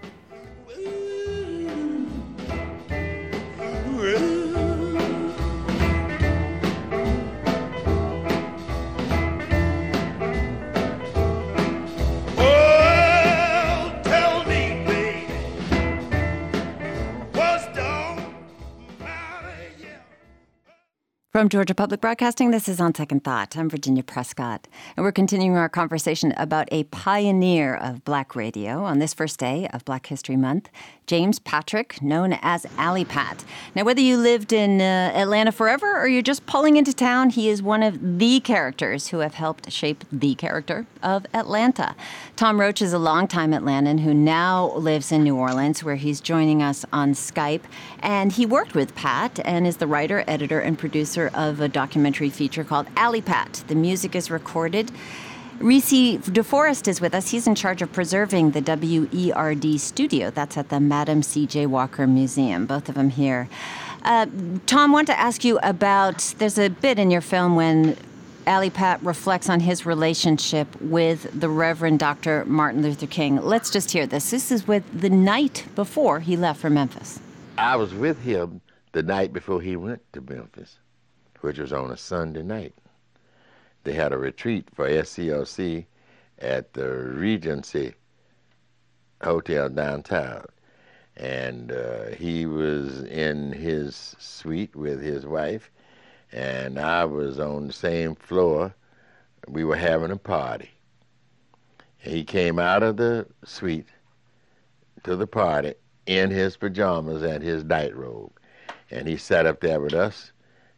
From 21.40 21.48
Georgia 21.48 21.74
Public 21.74 22.02
Broadcasting, 22.02 22.52
this 22.52 22.68
is 22.68 22.82
On 22.82 22.94
Second 22.94 23.24
Thought. 23.24 23.56
I'm 23.56 23.70
Virginia 23.70 24.04
Prescott, 24.04 24.68
and 24.98 25.06
we're 25.06 25.14
continuing 25.14 25.56
our 25.56 25.70
conversation 25.70 26.34
about 26.36 26.68
a 26.70 26.84
pioneer 26.84 27.76
of 27.76 28.04
black 28.04 28.36
radio 28.36 28.84
on 28.84 29.00
this 29.00 29.14
first 29.14 29.40
day 29.40 29.70
of 29.72 29.86
Black 29.86 30.08
History 30.08 30.36
Month, 30.36 30.70
James 31.10 31.40
Patrick, 31.40 32.04
known 32.04 32.34
as 32.34 32.68
Alley 32.78 33.04
Pat. 33.04 33.44
Now, 33.74 33.84
whether 33.84 34.00
you 34.00 34.16
lived 34.16 34.54
in 34.54 34.80
uh, 34.80 35.12
Atlanta 35.16 35.52
forever 35.52 36.00
or 36.00 36.08
you're 36.08 36.22
just 36.22 36.46
pulling 36.46 36.78
into 36.78 36.94
town, 36.94 37.32
he 37.32 37.50
is 37.50 37.64
one 37.64 37.82
of 37.82 38.20
the 38.20 38.40
characters 38.42 39.08
who 39.08 39.18
have 39.18 39.34
helped 39.34 39.72
shape 39.72 40.04
the 40.12 40.36
character 40.36 40.86
of 41.02 41.26
Atlanta. 41.34 41.96
Tom 42.36 42.60
Roach 42.60 42.80
is 42.80 42.94
a 42.94 43.00
longtime 43.00 43.54
Atlantan 43.54 44.02
who 44.02 44.14
now 44.14 44.72
lives 44.76 45.12
in 45.12 45.24
New 45.24 45.36
Orleans, 45.36 45.84
where 45.84 45.96
he's 45.96 46.22
joining 46.22 46.62
us 46.62 46.86
on 46.94 47.14
Skype. 47.14 47.64
And 48.02 48.32
he 48.32 48.46
worked 48.46 48.76
with 48.76 48.94
Pat 48.94 49.40
and 49.44 49.66
is 49.66 49.78
the 49.78 49.88
writer, 49.88 50.24
editor, 50.28 50.60
and 50.60 50.78
producer 50.78 51.32
of 51.34 51.60
a 51.60 51.68
documentary 51.68 52.30
feature 52.30 52.64
called 52.64 52.86
Alley 52.96 53.22
Pat. 53.22 53.64
The 53.68 53.74
music 53.74 54.16
is 54.16 54.30
recorded 54.30 54.92
Reese 55.60 55.92
DeForest 55.92 56.88
is 56.88 57.02
with 57.02 57.14
us. 57.14 57.32
He's 57.32 57.46
in 57.46 57.54
charge 57.54 57.82
of 57.82 57.92
preserving 57.92 58.52
the 58.52 58.62
WERD 58.62 59.78
studio. 59.78 60.32
That's 60.32 60.56
at 60.56 60.70
the 60.70 60.80
Madam 60.80 61.22
C.J. 61.22 61.66
Walker 61.66 62.08
Museum. 62.08 62.66
Both 62.66 62.88
of 62.88 62.96
them 62.96 63.10
here. 63.10 63.50
Uh, 64.04 64.28
Tom, 64.68 64.94
want 64.94 65.08
to 65.08 65.20
ask 65.20 65.44
you 65.44 65.60
about. 65.62 66.34
There's 66.38 66.58
a 66.58 66.70
bit 66.70 66.98
in 66.98 67.12
your 67.12 67.20
film 67.20 67.58
when 67.58 67.98
Alley 68.48 68.70
Pat 68.70 69.04
reflects 69.04 69.50
on 69.50 69.60
his 69.60 69.86
relationship 69.86 70.80
with 70.80 71.28
the 71.38 71.50
Reverend 71.50 72.00
Dr. 72.00 72.46
Martin 72.46 72.82
Luther 72.82 73.08
King. 73.08 73.42
Let's 73.42 73.70
just 73.70 73.92
hear 73.92 74.08
this. 74.08 74.32
This 74.32 74.54
is 74.54 74.66
with 74.66 74.84
the 74.98 75.10
night 75.10 75.66
before 75.76 76.22
he 76.22 76.38
left 76.38 76.62
for 76.62 76.70
Memphis. 76.70 77.20
I 77.58 77.76
was 77.76 77.94
with 77.94 78.22
him 78.22 78.62
the 78.94 79.04
night 79.04 79.34
before 79.34 79.60
he 79.60 79.76
went 79.76 80.02
to 80.14 80.22
Memphis, 80.22 80.78
which 81.42 81.60
was 81.60 81.74
on 81.74 81.92
a 81.92 81.98
Sunday 81.98 82.44
night 82.44 82.74
they 83.84 83.94
had 83.94 84.12
a 84.12 84.18
retreat 84.18 84.68
for 84.74 84.88
SCLC 84.88 85.86
at 86.40 86.74
the 86.74 86.90
Regency 86.90 87.94
Hotel 89.22 89.70
downtown. 89.70 90.46
And 91.16 91.72
uh, 91.72 92.08
he 92.18 92.46
was 92.46 93.02
in 93.04 93.52
his 93.52 94.16
suite 94.20 94.76
with 94.76 95.02
his 95.02 95.26
wife, 95.26 95.70
and 96.32 96.80
I 96.80 97.06
was 97.06 97.40
on 97.40 97.68
the 97.68 97.74
same 97.74 98.16
floor. 98.16 98.74
We 99.48 99.64
were 99.64 99.76
having 99.76 100.12
a 100.12 100.18
party. 100.18 100.72
He 101.98 102.24
came 102.24 102.60
out 102.60 102.84
of 102.84 102.96
the 102.96 103.28
suite 103.44 103.90
to 105.04 105.18
the 105.18 105.28
party 105.28 105.74
in 106.06 106.32
his 106.32 106.56
pajamas 106.56 107.22
and 107.22 107.44
his 107.44 107.64
night 107.64 107.96
robe. 107.96 108.32
And 108.90 109.08
he 109.08 109.18
sat 109.18 109.46
up 109.46 109.60
there 109.60 109.82
with 109.82 109.94
us 109.94 110.32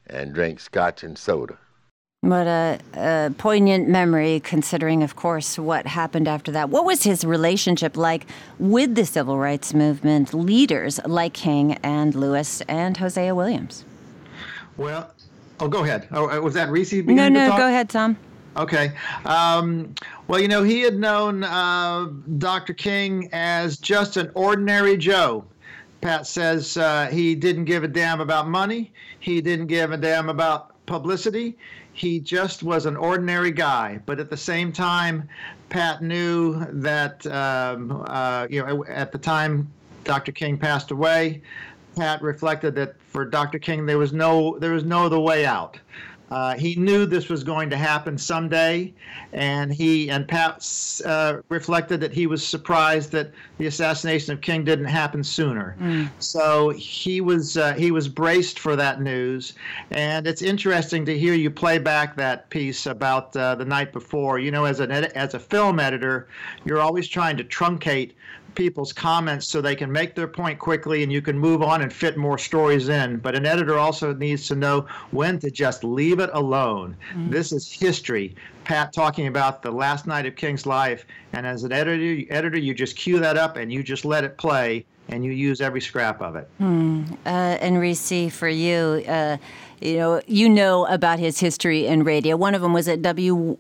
and 0.08 0.34
drank 0.34 0.60
scotch 0.60 1.04
and 1.04 1.18
soda. 1.18 1.58
What 2.24 2.46
a, 2.46 2.78
a, 2.94 3.34
poignant 3.36 3.90
memory, 3.90 4.42
considering, 4.42 5.02
of 5.02 5.16
course, 5.16 5.58
what 5.58 5.88
happened 5.88 6.28
after 6.28 6.52
that. 6.52 6.70
What 6.70 6.86
was 6.86 7.02
his 7.02 7.26
relationship 7.26 7.98
like 7.98 8.28
with 8.60 8.94
the 8.94 9.08
civil 9.08 9.40
rights 9.40 9.74
movement 9.74 10.32
leaders 10.32 11.00
like 11.08 11.34
King 11.34 11.80
and 11.82 12.14
Lewis 12.14 12.62
and 12.68 12.96
Hosea 12.96 13.34
Williams? 13.34 13.86
Well, 14.78 15.12
oh, 15.60 15.68
go 15.68 15.84
ahead. 15.84 16.08
Oh, 16.12 16.30
uh, 16.30 16.40
was 16.42 16.54
that 16.54 16.70
Reese? 16.70 16.94
No, 16.94 17.28
no, 17.28 17.58
go 17.58 17.68
ahead, 17.68 17.90
Tom. 17.90 18.16
Okay. 18.56 18.92
Um, 19.26 19.96
well, 20.28 20.40
you 20.40 20.48
know, 20.48 20.62
he 20.62 20.82
had 20.82 21.00
known 21.00 21.44
uh, 21.44 22.08
Dr. 22.38 22.76
King 22.76 23.30
as 23.34 23.80
just 23.80 24.18
an 24.18 24.30
ordinary 24.36 24.96
Joe. 24.96 25.44
Pat 26.02 26.28
says 26.28 26.78
uh, 26.78 27.08
he 27.12 27.34
didn't 27.34 27.66
give 27.66 27.84
a 27.84 27.88
damn 27.88 28.22
about 28.22 28.48
money. 28.48 28.94
He 29.20 29.42
didn't 29.42 29.68
give 29.68 29.92
a 29.92 29.98
damn 29.98 30.30
about 30.30 30.71
publicity. 30.92 31.58
He 31.94 32.20
just 32.20 32.64
was 32.64 32.86
an 32.86 32.98
ordinary 32.98 33.52
guy, 33.52 34.02
but 34.06 34.20
at 34.20 34.30
the 34.30 34.36
same 34.36 34.74
time, 34.74 35.28
Pat 35.70 36.04
knew 36.04 36.66
that 36.70 37.26
um, 37.28 38.04
uh, 38.08 38.46
you 38.50 38.64
know 38.64 38.84
at 38.86 39.14
the 39.14 39.18
time 39.18 39.72
Dr. 40.04 40.34
King 40.34 40.58
passed 40.58 40.92
away. 40.92 41.42
Pat 41.96 42.22
reflected 42.22 42.76
that 42.76 42.96
for 43.08 43.24
Dr. 43.24 43.58
King 43.58 43.86
there 43.86 43.98
was 43.98 44.12
no 44.12 44.58
there 44.60 44.74
was 44.74 44.84
no 44.84 45.06
other 45.06 45.20
way 45.20 45.46
out. 45.46 45.80
Uh, 46.32 46.56
he 46.56 46.76
knew 46.76 47.06
this 47.06 47.28
was 47.28 47.44
going 47.44 47.70
to 47.70 47.76
happen 47.76 48.18
someday, 48.18 48.94
and 49.34 49.72
he 49.74 50.10
and 50.10 50.26
Pat 50.26 50.66
uh, 51.06 51.38
reflected 51.50 52.00
that 52.00 52.14
he 52.14 52.26
was 52.26 52.46
surprised 52.46 53.12
that 53.12 53.32
the 53.58 53.68
assassination 53.68 54.34
of 54.34 54.40
King 54.40 54.64
didn't 54.64 54.86
happen 54.86 55.26
sooner. 55.26 55.76
Mm. 55.82 56.10
So 56.20 56.70
he 56.70 57.20
was 57.20 57.58
uh, 57.58 57.74
he 57.74 57.92
was 57.92 58.08
braced 58.08 58.60
for 58.60 58.78
that 58.78 59.02
news, 59.02 59.54
and 59.92 60.26
it's 60.26 60.42
interesting 60.42 61.06
to 61.06 61.20
hear 61.20 61.34
you 61.34 61.52
play 61.52 61.78
back 61.80 62.16
that 62.16 62.50
piece 62.50 62.86
about 62.86 63.36
uh, 63.36 63.56
the 63.56 63.66
night 63.66 63.92
before. 63.92 64.40
You 64.40 64.52
know, 64.52 64.64
as 64.64 64.80
an 64.80 64.90
as 64.92 65.34
a 65.34 65.40
film 65.40 65.82
editor, 65.82 66.30
you're 66.64 66.80
always 66.80 67.10
trying 67.10 67.36
to 67.38 67.44
truncate 67.44 68.12
people's 68.56 68.94
comments 68.94 69.48
so 69.48 69.62
they 69.62 69.76
can 69.76 69.92
make 69.92 70.16
their 70.16 70.28
point 70.28 70.60
quickly 70.60 71.04
and 71.04 71.12
you 71.12 71.22
can 71.22 71.38
move 71.38 71.62
on 71.62 71.82
and 71.82 71.92
fit 71.92 72.18
more 72.18 72.38
stories 72.38 72.90
in. 72.90 73.18
But 73.18 73.36
an 73.36 73.46
editor 73.46 73.78
also 73.78 74.14
needs 74.14 74.48
to 74.48 74.56
know 74.56 74.86
when 75.12 75.40
to 75.40 75.52
just 75.52 75.84
leave 75.84 76.20
it 76.20 76.30
alone. 76.34 76.96
Mm-hmm. 77.12 77.30
This 77.30 77.52
is 77.52 77.72
history. 77.72 78.36
Pat 78.64 78.94
talking 78.94 79.28
about 79.28 79.62
the 79.62 79.72
last 79.72 80.08
night 80.08 80.26
of 80.26 80.36
King's 80.36 80.66
life, 80.66 81.06
and 81.34 81.48
as 81.48 81.64
an 81.64 81.72
editor, 81.72 82.24
editor, 82.30 82.58
you 82.60 82.74
just 82.74 82.96
cue 82.96 83.20
that 83.20 83.38
up 83.38 83.58
and 83.58 83.72
you 83.72 83.82
just 83.84 84.06
let 84.06 84.24
it 84.24 84.38
play, 84.38 84.86
and 85.10 85.26
you 85.26 85.32
use 85.32 85.62
every 85.62 85.82
scrap 85.82 86.22
of 86.22 86.36
it. 86.36 86.48
Hmm. 86.60 87.04
Uh, 87.26 87.58
and 87.60 87.80
Reese, 87.80 88.32
for 88.34 88.48
you, 88.48 89.04
uh, 89.08 89.38
you 89.82 89.98
know, 89.98 90.22
you 90.28 90.48
know 90.48 90.86
about 90.86 91.20
his 91.20 91.40
history 91.40 91.88
in 91.88 92.04
radio. 92.04 92.38
One 92.38 92.54
of 92.54 92.62
them 92.62 92.72
was 92.72 92.88
at 92.88 93.02
WYZE, 93.02 93.58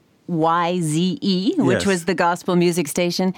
which 1.58 1.80
yes. 1.80 1.86
was 1.86 2.06
the 2.06 2.16
gospel 2.16 2.56
music 2.56 2.88
station. 2.88 3.34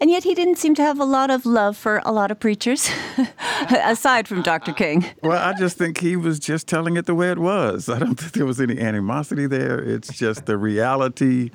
And 0.00 0.10
yet 0.10 0.24
he 0.24 0.34
didn't 0.34 0.56
seem 0.56 0.74
to 0.74 0.82
have 0.82 1.00
a 1.00 1.04
lot 1.04 1.30
of 1.30 1.46
love 1.46 1.76
for 1.76 2.02
a 2.04 2.12
lot 2.12 2.30
of 2.30 2.38
preachers, 2.38 2.90
aside 3.70 4.28
from 4.28 4.42
Dr. 4.42 4.72
King. 4.72 5.06
Well, 5.22 5.42
I 5.42 5.54
just 5.54 5.78
think 5.78 5.98
he 5.98 6.16
was 6.16 6.38
just 6.38 6.68
telling 6.68 6.96
it 6.96 7.06
the 7.06 7.14
way 7.14 7.30
it 7.30 7.38
was. 7.38 7.88
I 7.88 7.98
don't 7.98 8.14
think 8.20 8.32
there 8.32 8.46
was 8.46 8.60
any 8.60 8.78
animosity 8.78 9.46
there. 9.46 9.78
It's 9.78 10.12
just 10.12 10.46
the 10.46 10.58
reality 10.58 11.50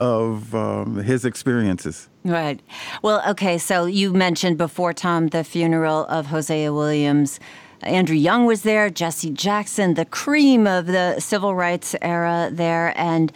of 0.00 0.54
um, 0.54 0.96
his 0.96 1.24
experiences. 1.24 2.08
Right. 2.24 2.60
Well, 3.02 3.22
okay, 3.30 3.58
so 3.58 3.86
you 3.86 4.12
mentioned 4.12 4.58
before, 4.58 4.92
Tom, 4.92 5.28
the 5.28 5.42
funeral 5.42 6.04
of 6.06 6.26
Hosea 6.26 6.72
Williams. 6.72 7.40
Andrew 7.82 8.16
Young 8.16 8.44
was 8.44 8.62
there, 8.62 8.90
Jesse 8.90 9.30
Jackson, 9.30 9.94
the 9.94 10.04
cream 10.04 10.66
of 10.66 10.86
the 10.86 11.20
civil 11.20 11.54
rights 11.54 11.94
era 12.02 12.50
there, 12.52 12.92
and 12.96 13.32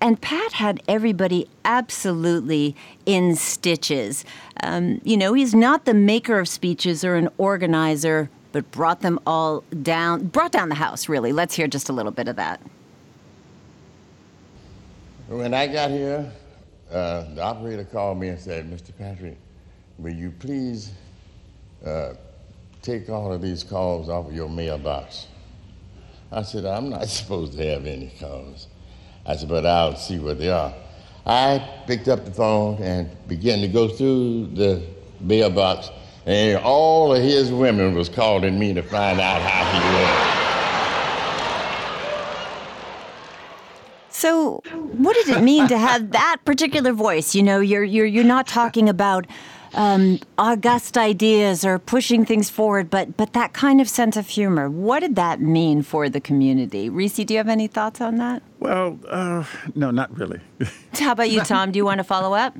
and 0.00 0.20
Pat 0.20 0.52
had 0.52 0.82
everybody 0.88 1.48
absolutely 1.64 2.74
in 3.06 3.36
stitches. 3.36 4.24
Um, 4.62 5.00
you 5.04 5.16
know, 5.16 5.34
he's 5.34 5.54
not 5.54 5.84
the 5.84 5.94
maker 5.94 6.38
of 6.38 6.48
speeches 6.48 7.04
or 7.04 7.16
an 7.16 7.28
organizer, 7.38 8.30
but 8.52 8.70
brought 8.70 9.00
them 9.02 9.18
all 9.26 9.62
down, 9.82 10.26
brought 10.26 10.52
down 10.52 10.68
the 10.68 10.74
house, 10.74 11.08
really. 11.08 11.32
Let's 11.32 11.54
hear 11.54 11.68
just 11.68 11.88
a 11.88 11.92
little 11.92 12.12
bit 12.12 12.28
of 12.28 12.36
that. 12.36 12.60
When 15.28 15.54
I 15.54 15.66
got 15.66 15.90
here, 15.90 16.32
uh, 16.90 17.34
the 17.34 17.42
operator 17.42 17.84
called 17.84 18.18
me 18.18 18.28
and 18.28 18.38
said, 18.38 18.68
Mr. 18.68 18.90
Patrick, 18.98 19.36
will 19.98 20.12
you 20.12 20.32
please 20.32 20.92
uh, 21.86 22.14
take 22.82 23.08
all 23.08 23.32
of 23.32 23.40
these 23.40 23.62
calls 23.62 24.08
off 24.08 24.26
of 24.26 24.34
your 24.34 24.48
mailbox? 24.48 25.28
I 26.32 26.42
said, 26.42 26.64
I'm 26.64 26.88
not 26.88 27.06
supposed 27.08 27.52
to 27.52 27.66
have 27.66 27.86
any 27.86 28.12
calls. 28.18 28.66
I 29.30 29.36
said, 29.36 29.48
but 29.48 29.64
I'll 29.64 29.94
see 29.94 30.18
what 30.18 30.40
they 30.40 30.50
are. 30.50 30.74
I 31.24 31.64
picked 31.86 32.08
up 32.08 32.24
the 32.24 32.32
phone 32.32 32.82
and 32.82 33.08
began 33.28 33.60
to 33.60 33.68
go 33.68 33.86
through 33.86 34.48
the 34.48 34.82
mailbox, 35.20 35.88
and 36.26 36.58
all 36.64 37.14
of 37.14 37.22
his 37.22 37.52
women 37.52 37.94
was 37.94 38.08
calling 38.08 38.58
me 38.58 38.74
to 38.74 38.82
find 38.82 39.20
out 39.20 39.40
how 39.40 39.64
he 39.70 39.78
was. 39.94 40.50
So, 44.08 44.62
what 44.74 45.14
did 45.14 45.28
it 45.28 45.42
mean 45.42 45.68
to 45.68 45.78
have 45.78 46.10
that 46.10 46.38
particular 46.44 46.92
voice? 46.92 47.32
You 47.32 47.44
know, 47.44 47.60
you're 47.60 47.84
you're 47.84 48.06
you're 48.06 48.24
not 48.24 48.48
talking 48.48 48.88
about 48.88 49.26
um, 49.74 50.18
august 50.38 50.98
ideas 50.98 51.64
or 51.64 51.78
pushing 51.78 52.24
things 52.24 52.50
forward, 52.50 52.90
but 52.90 53.16
but 53.16 53.32
that 53.32 53.52
kind 53.52 53.80
of 53.80 53.88
sense 53.88 54.16
of 54.16 54.28
humor. 54.28 54.68
What 54.68 55.00
did 55.00 55.16
that 55.16 55.40
mean 55.40 55.82
for 55.82 56.08
the 56.08 56.20
community? 56.20 56.88
Reese, 56.88 57.16
do 57.16 57.34
you 57.34 57.38
have 57.38 57.48
any 57.48 57.66
thoughts 57.66 58.00
on 58.00 58.16
that? 58.16 58.42
Well, 58.58 58.98
uh, 59.08 59.44
no, 59.74 59.90
not 59.90 60.16
really. 60.16 60.40
How 60.94 61.12
about 61.12 61.30
you, 61.30 61.40
Tom? 61.40 61.72
Do 61.72 61.78
you 61.78 61.84
want 61.84 61.98
to 61.98 62.04
follow 62.04 62.34
up? 62.34 62.56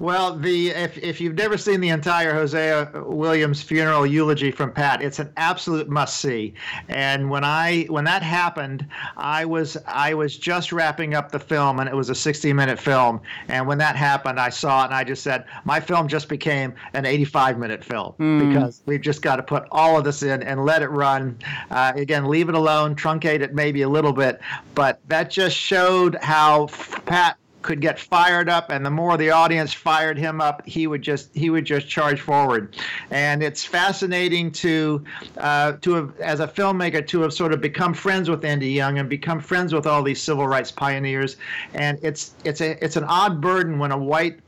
Well, 0.00 0.36
the 0.36 0.70
if, 0.70 0.98
if 0.98 1.20
you've 1.20 1.34
never 1.34 1.56
seen 1.56 1.80
the 1.80 1.90
entire 1.90 2.34
Hosea 2.34 2.90
Williams 3.06 3.62
funeral 3.62 4.06
eulogy 4.06 4.50
from 4.50 4.72
Pat, 4.72 5.02
it's 5.02 5.18
an 5.18 5.32
absolute 5.36 5.88
must 5.88 6.20
see. 6.20 6.54
And 6.88 7.30
when 7.30 7.44
I 7.44 7.84
when 7.88 8.04
that 8.04 8.22
happened, 8.22 8.86
I 9.16 9.44
was 9.44 9.76
I 9.86 10.14
was 10.14 10.36
just 10.36 10.72
wrapping 10.72 11.14
up 11.14 11.32
the 11.32 11.38
film, 11.38 11.80
and 11.80 11.88
it 11.88 11.94
was 11.94 12.10
a 12.10 12.14
60 12.14 12.52
minute 12.52 12.78
film. 12.78 13.20
And 13.48 13.66
when 13.66 13.78
that 13.78 13.96
happened, 13.96 14.38
I 14.38 14.50
saw 14.50 14.82
it, 14.82 14.86
and 14.86 14.94
I 14.94 15.04
just 15.04 15.22
said, 15.22 15.44
my 15.64 15.80
film 15.80 16.08
just 16.08 16.28
became 16.28 16.74
an 16.94 17.06
85 17.06 17.58
minute 17.58 17.84
film 17.84 18.14
mm. 18.18 18.48
because 18.48 18.82
we've 18.86 19.00
just 19.00 19.22
got 19.22 19.36
to 19.36 19.42
put 19.42 19.64
all 19.70 19.98
of 19.98 20.04
this 20.04 20.22
in 20.22 20.42
and 20.42 20.64
let 20.64 20.82
it 20.82 20.88
run. 20.88 21.38
Uh, 21.70 21.92
again, 21.96 22.26
leave 22.26 22.48
it 22.48 22.54
alone, 22.54 22.94
truncate 22.94 23.40
it 23.40 23.54
maybe 23.54 23.82
a 23.82 23.88
little 23.88 24.12
bit, 24.12 24.40
but 24.74 25.00
that 25.08 25.30
just 25.30 25.56
showed 25.56 26.16
how 26.22 26.66
Pat 27.06 27.36
could 27.62 27.80
get 27.80 27.98
fired 27.98 28.48
up 28.48 28.70
and 28.70 28.84
the 28.84 28.90
more 28.90 29.16
the 29.16 29.30
audience 29.30 29.72
fired 29.72 30.18
him 30.18 30.40
up 30.40 30.66
he 30.66 30.86
would 30.86 31.02
just 31.02 31.34
he 31.34 31.50
would 31.50 31.64
just 31.64 31.88
charge 31.88 32.20
forward. 32.20 32.76
And 33.10 33.42
it's 33.42 33.64
fascinating 33.64 34.50
to 34.52 35.04
uh, 35.38 35.72
to 35.80 35.94
have 35.94 36.20
as 36.20 36.40
a 36.40 36.48
filmmaker 36.48 37.06
to 37.08 37.20
have 37.22 37.32
sort 37.32 37.52
of 37.52 37.60
become 37.60 37.94
friends 37.94 38.28
with 38.28 38.44
Andy 38.44 38.70
Young 38.70 38.98
and 38.98 39.08
become 39.08 39.40
friends 39.40 39.72
with 39.72 39.86
all 39.86 40.02
these 40.02 40.20
civil 40.20 40.46
rights 40.46 40.70
pioneers. 40.70 41.36
And 41.74 41.98
it's 42.02 42.34
it's 42.44 42.60
a 42.60 42.82
it's 42.84 42.96
an 42.96 43.04
odd 43.04 43.40
burden 43.40 43.78
when 43.78 43.92
a 43.92 43.98
white 43.98 44.40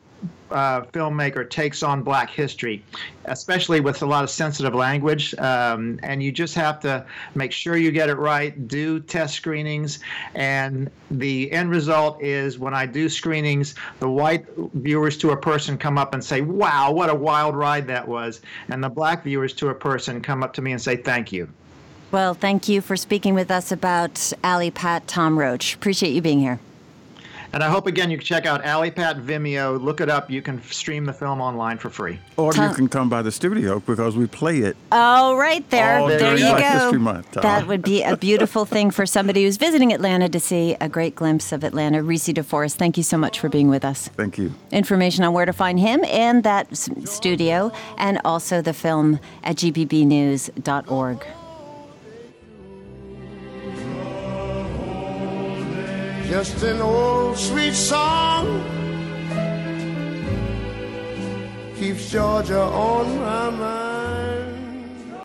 uh, 0.51 0.83
filmmaker 0.83 1.49
takes 1.49 1.83
on 1.83 2.03
black 2.03 2.31
history, 2.31 2.85
especially 3.25 3.81
with 3.81 4.03
a 4.03 4.07
lot 4.07 4.23
of 4.23 4.31
sensitive 4.31 4.75
language. 4.75 5.35
Um, 5.39 5.99
and 6.03 6.23
you 6.23 6.31
just 6.31 6.55
have 6.55 6.81
to 6.81 7.05
make 7.35 7.53
sure 7.53 7.77
you 7.77 7.91
get 7.91 8.09
it 8.09 8.17
right, 8.17 8.69
do 8.69 9.01
test 9.01 9.35
screenings. 9.35 9.99
And 10.35 10.91
the 11.11 11.51
end 11.51 11.71
result 11.71 12.23
is 12.23 12.59
when 12.59 12.75
I 12.75 12.87
do 12.87 13.09
screenings, 13.09 13.75
the 13.99 14.09
white 14.09 14.47
viewers 14.75 15.17
to 15.19 15.31
a 15.31 15.37
person 15.37 15.77
come 15.77 15.99
up 15.99 16.15
and 16.15 16.25
say, 16.25 16.41
wow, 16.41 16.93
what 16.93 17.11
a 17.11 17.15
wild 17.15 17.57
ride 17.57 17.87
that 17.89 18.07
was. 18.07 18.41
And 18.69 18.83
the 18.83 18.89
black 18.89 19.25
viewers 19.25 19.53
to 19.55 19.69
a 19.69 19.75
person 19.75 20.21
come 20.21 20.43
up 20.43 20.53
to 20.55 20.63
me 20.63 20.73
and 20.73 20.81
say, 20.81 20.97
thank 20.97 21.33
you. 21.33 21.49
Well, 22.13 22.35
thank 22.35 22.69
you 22.69 22.81
for 22.81 22.97
speaking 22.97 23.35
with 23.35 23.51
us 23.51 23.73
about 23.73 24.33
Alley 24.45 24.71
Pat 24.71 25.09
Tom 25.09 25.37
Roach. 25.37 25.75
Appreciate 25.75 26.13
you 26.13 26.23
being 26.23 26.39
here. 26.39 26.61
And 27.55 27.62
I 27.62 27.69
hope 27.71 27.87
again 27.87 28.11
you 28.11 28.19
can 28.19 28.27
check 28.27 28.47
out 28.47 28.64
Alley 28.64 28.90
Pat 28.90 29.19
Vimeo. 29.19 29.81
Look 29.81 30.01
it 30.01 30.09
up. 30.09 30.29
You 30.29 30.43
can 30.43 30.61
stream 30.64 31.05
the 31.05 31.12
film 31.12 31.40
online 31.40 31.79
for 31.79 31.88
free. 31.88 32.19
Or 32.37 32.53
you 32.53 32.75
can 32.75 32.88
come 32.88 33.09
by 33.09 33.23
the 33.23 33.31
studio 33.31 33.79
because 33.79 34.17
we 34.17 34.27
play 34.27 34.59
it. 34.59 34.77
Oh, 34.90 35.37
right 35.37 35.69
there. 35.71 35.99
All 35.99 36.09
there 36.09 36.37
you 36.37 36.59
go. 36.59 36.99
Month, 36.99 37.31
that 37.33 37.69
would 37.69 37.83
be 37.83 38.03
a 38.03 38.17
beautiful 38.29 38.64
thing 38.64 38.90
for 38.90 39.07
somebody 39.07 39.45
who's 39.45 39.57
visiting 39.57 39.93
Atlanta 39.93 40.29
to 40.29 40.40
see 40.40 40.77
a 40.81 40.88
great 40.88 41.14
glimpse 41.14 41.53
of 41.53 41.62
Atlanta. 41.62 42.03
Reese 42.03 42.27
DeForest, 42.29 42.75
thank 42.75 42.97
you 42.97 43.05
so 43.05 43.17
much 43.17 43.38
for 43.38 43.49
being 43.49 43.69
with 43.69 43.85
us. 43.85 44.09
Thank 44.09 44.37
you. 44.37 44.53
Information 44.73 45.23
on 45.23 45.33
where 45.33 45.47
to 45.47 45.53
find 45.53 45.79
him 45.79 46.05
and 46.07 46.43
that 46.43 46.77
studio 46.77 47.71
and 47.99 48.21
also 48.25 48.62
the 48.62 48.73
film 48.73 49.21
at 49.45 49.57
gpbnews.org. 49.57 51.25
just 56.35 56.64
an 56.64 56.81
old 56.81 57.38
sweet 57.38 57.73
song 57.73 58.44
keeps 61.77 62.11
Georgia 62.11 62.61
on 62.61 63.20
my 63.20 63.51
mind. 63.51 64.04